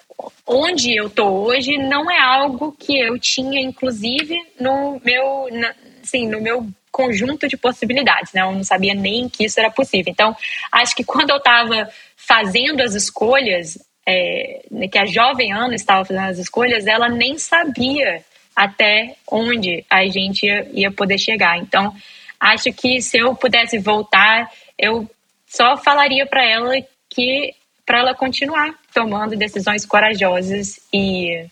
onde 0.46 0.94
eu 0.94 1.10
tô 1.10 1.26
hoje 1.26 1.76
não 1.78 2.10
é 2.10 2.20
algo 2.20 2.72
que 2.78 2.96
eu 2.96 3.18
tinha, 3.18 3.60
inclusive, 3.60 4.40
no 4.60 5.00
meu, 5.04 5.48
na, 5.50 5.74
assim, 6.02 6.28
no 6.28 6.40
meu 6.40 6.68
conjunto 6.92 7.48
de 7.48 7.56
possibilidades, 7.56 8.32
né? 8.32 8.42
Eu 8.42 8.52
não 8.52 8.64
sabia 8.64 8.94
nem 8.94 9.28
que 9.28 9.44
isso 9.44 9.58
era 9.58 9.70
possível. 9.70 10.10
Então, 10.10 10.34
acho 10.72 10.94
que 10.94 11.04
quando 11.04 11.30
eu 11.30 11.36
estava 11.36 11.90
fazendo 12.26 12.82
as 12.82 12.94
escolhas, 12.94 13.78
é, 14.04 14.60
que 14.90 14.98
a 14.98 15.06
jovem 15.06 15.52
Ana 15.52 15.74
estava 15.74 16.04
fazendo 16.04 16.26
as 16.26 16.38
escolhas, 16.38 16.86
ela 16.86 17.08
nem 17.08 17.38
sabia 17.38 18.24
até 18.54 19.14
onde 19.30 19.84
a 19.88 20.04
gente 20.06 20.44
ia, 20.44 20.68
ia 20.72 20.90
poder 20.90 21.18
chegar. 21.18 21.58
Então, 21.58 21.94
acho 22.40 22.72
que 22.72 23.00
se 23.00 23.18
eu 23.18 23.34
pudesse 23.34 23.78
voltar, 23.78 24.50
eu 24.76 25.08
só 25.46 25.76
falaria 25.76 26.26
para 26.26 26.44
ela 26.44 26.74
que 27.08 27.54
para 27.84 28.00
ela 28.00 28.14
continuar 28.14 28.74
tomando 28.92 29.36
decisões 29.36 29.86
corajosas 29.86 30.80
e, 30.92 31.46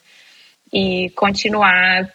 e 0.72 1.10
continuar 1.10 2.10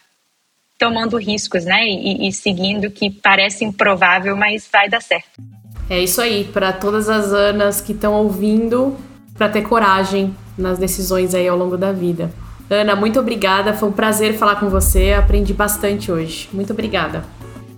tomando 0.78 1.18
riscos, 1.18 1.64
né? 1.64 1.86
E, 1.86 2.28
e 2.28 2.34
seguindo 2.34 2.92
que 2.92 3.10
parece 3.10 3.64
improvável, 3.64 4.36
mas 4.36 4.68
vai 4.70 4.90
dar 4.90 5.02
certo. 5.02 5.42
É 5.90 6.00
isso 6.00 6.22
aí, 6.22 6.44
para 6.44 6.72
todas 6.72 7.10
as 7.10 7.34
Anas 7.34 7.82
que 7.82 7.94
estão 7.94 8.14
ouvindo, 8.14 8.96
para 9.36 9.50
ter 9.50 9.64
coragem 9.64 10.36
nas 10.58 10.78
decisões 10.78 11.34
aí 11.34 11.48
ao 11.48 11.58
longo 11.58 11.78
da 11.78 11.92
vida. 11.92 12.32
Ana, 12.70 12.96
muito 12.96 13.20
obrigada, 13.20 13.74
foi 13.74 13.90
um 13.90 13.92
prazer 13.92 14.36
falar 14.36 14.58
com 14.58 14.70
você, 14.70 15.14
aprendi 15.14 15.54
bastante 15.54 16.12
hoje. 16.12 16.48
Muito 16.54 16.72
obrigada. 16.72 17.24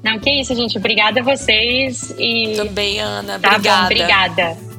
Não, 0.04 0.19
que 0.19 0.30
isso, 0.30 0.54
gente. 0.56 0.78
Obrigada 0.78 1.21
a 1.21 1.24
vocês 1.24 2.13
e. 2.17 2.54
Também, 2.58 3.00
Ana. 3.00 3.36
Obrigada. 3.36 3.63
Tá 3.63 3.78
bom, 3.78 3.86
obrigada. 3.86 4.71